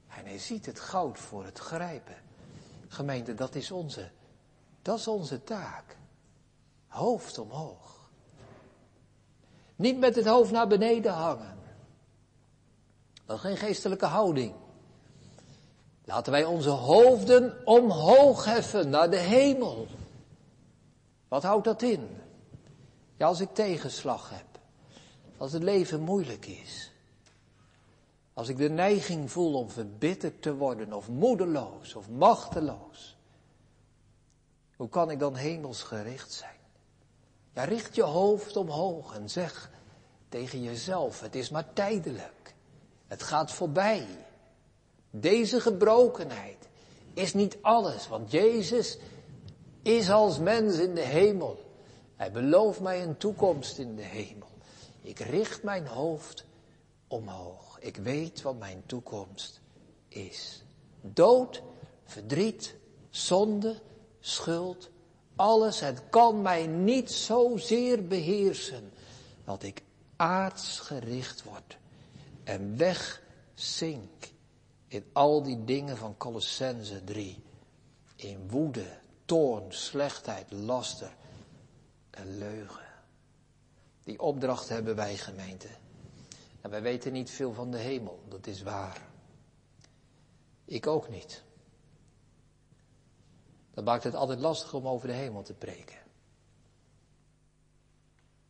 En 0.08 0.24
hij 0.24 0.38
ziet 0.38 0.66
het 0.66 0.80
goud 0.80 1.18
voor 1.18 1.44
het 1.44 1.58
grijpen. 1.58 2.16
Gemeente, 2.88 3.34
dat 3.34 3.54
is 3.54 3.70
onze, 3.70 4.10
dat 4.82 4.98
is 4.98 5.08
onze 5.08 5.44
taak. 5.44 5.96
Hoofd 6.92 7.38
omhoog. 7.38 8.10
Niet 9.76 9.98
met 9.98 10.14
het 10.14 10.26
hoofd 10.26 10.50
naar 10.50 10.66
beneden 10.66 11.12
hangen. 11.12 11.58
Dat 13.26 13.36
is 13.36 13.42
geen 13.42 13.56
geestelijke 13.56 14.06
houding. 14.06 14.54
Laten 16.04 16.32
wij 16.32 16.44
onze 16.44 16.70
hoofden 16.70 17.66
omhoog 17.66 18.44
heffen 18.44 18.90
naar 18.90 19.10
de 19.10 19.18
hemel. 19.18 19.86
Wat 21.28 21.42
houdt 21.42 21.64
dat 21.64 21.82
in? 21.82 22.08
Ja, 23.16 23.26
als 23.26 23.40
ik 23.40 23.54
tegenslag 23.54 24.30
heb. 24.30 24.60
Als 25.36 25.52
het 25.52 25.62
leven 25.62 26.00
moeilijk 26.00 26.46
is. 26.46 26.92
Als 28.32 28.48
ik 28.48 28.56
de 28.56 28.70
neiging 28.70 29.30
voel 29.30 29.54
om 29.54 29.70
verbitterd 29.70 30.42
te 30.42 30.54
worden 30.54 30.92
of 30.92 31.08
moedeloos 31.08 31.94
of 31.94 32.08
machteloos. 32.08 33.16
Hoe 34.76 34.88
kan 34.88 35.10
ik 35.10 35.18
dan 35.18 35.34
hemelsgericht 35.34 36.32
zijn? 36.32 36.61
Ja, 37.54 37.64
richt 37.64 37.94
je 37.94 38.02
hoofd 38.02 38.56
omhoog 38.56 39.14
en 39.14 39.30
zeg 39.30 39.70
tegen 40.28 40.62
jezelf, 40.62 41.20
het 41.20 41.34
is 41.34 41.50
maar 41.50 41.72
tijdelijk. 41.72 42.54
Het 43.06 43.22
gaat 43.22 43.52
voorbij. 43.52 44.06
Deze 45.10 45.60
gebrokenheid 45.60 46.68
is 47.14 47.34
niet 47.34 47.58
alles, 47.60 48.08
want 48.08 48.30
Jezus 48.30 48.98
is 49.82 50.10
als 50.10 50.38
mens 50.38 50.78
in 50.78 50.94
de 50.94 51.00
hemel. 51.00 51.70
Hij 52.16 52.32
belooft 52.32 52.80
mij 52.80 53.02
een 53.02 53.16
toekomst 53.16 53.78
in 53.78 53.96
de 53.96 54.02
hemel. 54.02 54.48
Ik 55.02 55.18
richt 55.18 55.62
mijn 55.62 55.86
hoofd 55.86 56.44
omhoog. 57.08 57.78
Ik 57.80 57.96
weet 57.96 58.42
wat 58.42 58.58
mijn 58.58 58.82
toekomst 58.86 59.60
is. 60.08 60.62
Dood 61.00 61.62
verdriet, 62.04 62.74
zonde, 63.10 63.80
schuld, 64.20 64.90
alles. 65.36 65.80
Het 65.80 66.02
kan 66.10 66.42
mij 66.42 66.66
niet 66.66 67.10
zozeer 67.10 68.06
beheersen 68.06 68.92
dat 69.44 69.62
ik 69.62 69.82
aardsgericht 70.16 71.42
word 71.42 71.78
en 72.44 72.76
wegzink 72.76 74.30
in 74.88 75.04
al 75.12 75.42
die 75.42 75.64
dingen 75.64 75.96
van 75.96 76.16
Colossense 76.16 77.04
3. 77.04 77.42
In 78.16 78.50
woede, 78.50 78.98
toorn, 79.24 79.72
slechtheid, 79.72 80.52
laster 80.52 81.14
en 82.10 82.38
leugen. 82.38 82.86
Die 84.04 84.20
opdracht 84.20 84.68
hebben 84.68 84.96
wij 84.96 85.16
gemeente. 85.16 85.68
En 86.60 86.70
wij 86.70 86.82
weten 86.82 87.12
niet 87.12 87.30
veel 87.30 87.52
van 87.52 87.70
de 87.70 87.78
hemel, 87.78 88.20
dat 88.28 88.46
is 88.46 88.62
waar. 88.62 89.02
Ik 90.64 90.86
ook 90.86 91.08
niet. 91.08 91.42
Dat 93.74 93.84
maakt 93.84 94.04
het 94.04 94.14
altijd 94.14 94.40
lastig 94.40 94.74
om 94.74 94.88
over 94.88 95.08
de 95.08 95.14
hemel 95.14 95.42
te 95.42 95.54
preken. 95.54 95.98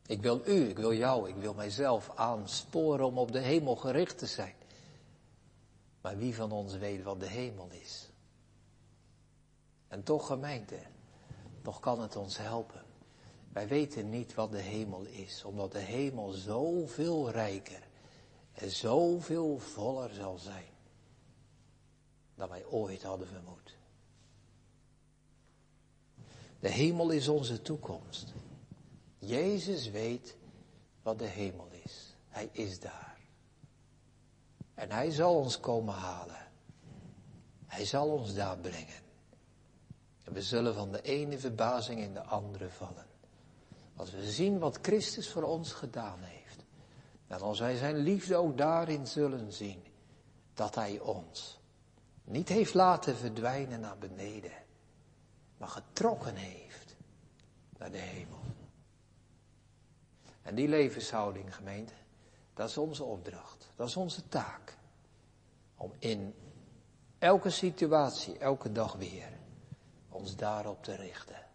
Ik 0.06 0.22
wil 0.22 0.40
u, 0.46 0.68
ik 0.68 0.78
wil 0.78 0.94
jou, 0.94 1.28
ik 1.28 1.36
wil 1.36 1.54
mijzelf 1.54 2.10
aansporen 2.14 3.06
om 3.06 3.18
op 3.18 3.32
de 3.32 3.38
hemel 3.38 3.76
gericht 3.76 4.18
te 4.18 4.26
zijn. 4.26 4.54
Maar 6.00 6.18
wie 6.18 6.34
van 6.34 6.52
ons 6.52 6.76
weet 6.76 7.02
wat 7.02 7.20
de 7.20 7.28
hemel 7.28 7.68
is? 7.70 8.10
En 9.88 10.02
toch 10.02 10.26
gemeente, 10.26 10.78
toch 11.62 11.80
kan 11.80 12.00
het 12.00 12.16
ons 12.16 12.38
helpen. 12.38 12.82
Wij 13.52 13.68
weten 13.68 14.10
niet 14.10 14.34
wat 14.34 14.50
de 14.50 14.60
hemel 14.60 15.04
is, 15.04 15.44
omdat 15.44 15.72
de 15.72 15.78
hemel 15.78 16.30
zoveel 16.30 17.30
rijker 17.30 17.82
en 18.52 18.70
zoveel 18.70 19.58
voller 19.58 20.10
zal 20.10 20.38
zijn 20.38 20.70
dan 22.34 22.48
wij 22.48 22.64
ooit 22.64 23.02
hadden 23.02 23.26
vermoed. 23.26 23.76
De 26.62 26.68
hemel 26.68 27.10
is 27.10 27.28
onze 27.28 27.62
toekomst. 27.62 28.32
Jezus 29.18 29.90
weet 29.90 30.36
wat 31.02 31.18
de 31.18 31.24
hemel 31.24 31.68
is. 31.84 32.16
Hij 32.28 32.48
is 32.52 32.80
daar. 32.80 33.18
En 34.74 34.90
hij 34.90 35.10
zal 35.10 35.36
ons 35.36 35.60
komen 35.60 35.94
halen. 35.94 36.48
Hij 37.66 37.84
zal 37.84 38.08
ons 38.08 38.34
daar 38.34 38.58
brengen. 38.58 39.02
En 40.22 40.32
we 40.32 40.42
zullen 40.42 40.74
van 40.74 40.92
de 40.92 41.02
ene 41.02 41.38
verbazing 41.38 42.00
in 42.00 42.14
de 42.14 42.22
andere 42.22 42.70
vallen. 42.70 43.06
Als 43.96 44.10
we 44.10 44.30
zien 44.30 44.58
wat 44.58 44.78
Christus 44.82 45.28
voor 45.30 45.42
ons 45.42 45.72
gedaan 45.72 46.22
heeft. 46.22 46.64
En 47.26 47.40
als 47.40 47.58
wij 47.58 47.76
zijn 47.76 47.96
liefde 47.96 48.36
ook 48.36 48.58
daarin 48.58 49.06
zullen 49.06 49.52
zien. 49.52 49.82
Dat 50.54 50.74
hij 50.74 51.00
ons 51.00 51.60
niet 52.24 52.48
heeft 52.48 52.74
laten 52.74 53.16
verdwijnen 53.16 53.80
naar 53.80 53.98
beneden. 53.98 54.61
Maar 55.62 55.70
getrokken 55.70 56.34
heeft 56.34 56.96
naar 57.78 57.90
de 57.90 57.98
hemel. 57.98 58.40
En 60.42 60.54
die 60.54 60.68
levenshouding, 60.68 61.54
gemeente, 61.54 61.92
dat 62.54 62.68
is 62.68 62.76
onze 62.76 63.04
opdracht. 63.04 63.70
Dat 63.76 63.88
is 63.88 63.96
onze 63.96 64.28
taak. 64.28 64.76
Om 65.76 65.92
in 65.98 66.34
elke 67.18 67.50
situatie, 67.50 68.38
elke 68.38 68.72
dag 68.72 68.94
weer, 68.94 69.28
ons 70.08 70.36
daarop 70.36 70.82
te 70.82 70.94
richten. 70.94 71.46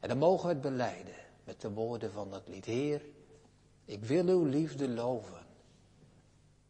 En 0.00 0.08
dan 0.08 0.18
mogen 0.18 0.46
we 0.46 0.52
het 0.52 0.62
beleiden 0.62 1.16
met 1.44 1.60
de 1.60 1.70
woorden 1.70 2.12
van 2.12 2.30
dat 2.30 2.48
lied. 2.48 2.64
Heer, 2.64 3.02
ik 3.84 4.04
wil 4.04 4.26
uw 4.26 4.44
liefde 4.44 4.88
loven. 4.88 5.46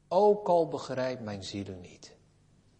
Ook 0.08 0.48
al 0.48 0.68
begrijpt 0.68 1.22
mijn 1.22 1.44
ziel 1.44 1.74
niet. 1.80 2.16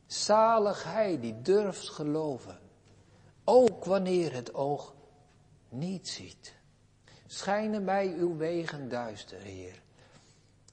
Zalig 0.07 0.85
hij 0.85 1.21
die 1.21 1.43
durft 1.43 1.89
geloven. 1.89 2.65
Ook 3.49 3.84
wanneer 3.84 4.32
het 4.32 4.55
oog 4.55 4.94
niet 5.68 6.09
ziet. 6.09 6.55
Schijnen 7.26 7.84
mij 7.84 8.12
uw 8.12 8.36
wegen 8.36 8.88
duister, 8.88 9.40
Heer. 9.40 9.82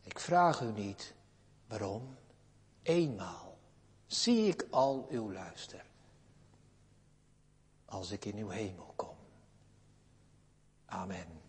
Ik 0.04 0.20
vraag 0.20 0.62
u 0.62 0.72
niet 0.72 1.14
waarom. 1.68 2.16
Eenmaal 2.82 3.58
zie 4.06 4.48
ik 4.48 4.68
al 4.70 5.08
uw 5.10 5.32
luister. 5.32 5.86
Als 7.86 8.12
ik 8.12 8.26
in 8.26 8.38
uw 8.38 8.50
hemel 8.50 8.94
kom. 8.96 9.16
Amen. 10.86 11.43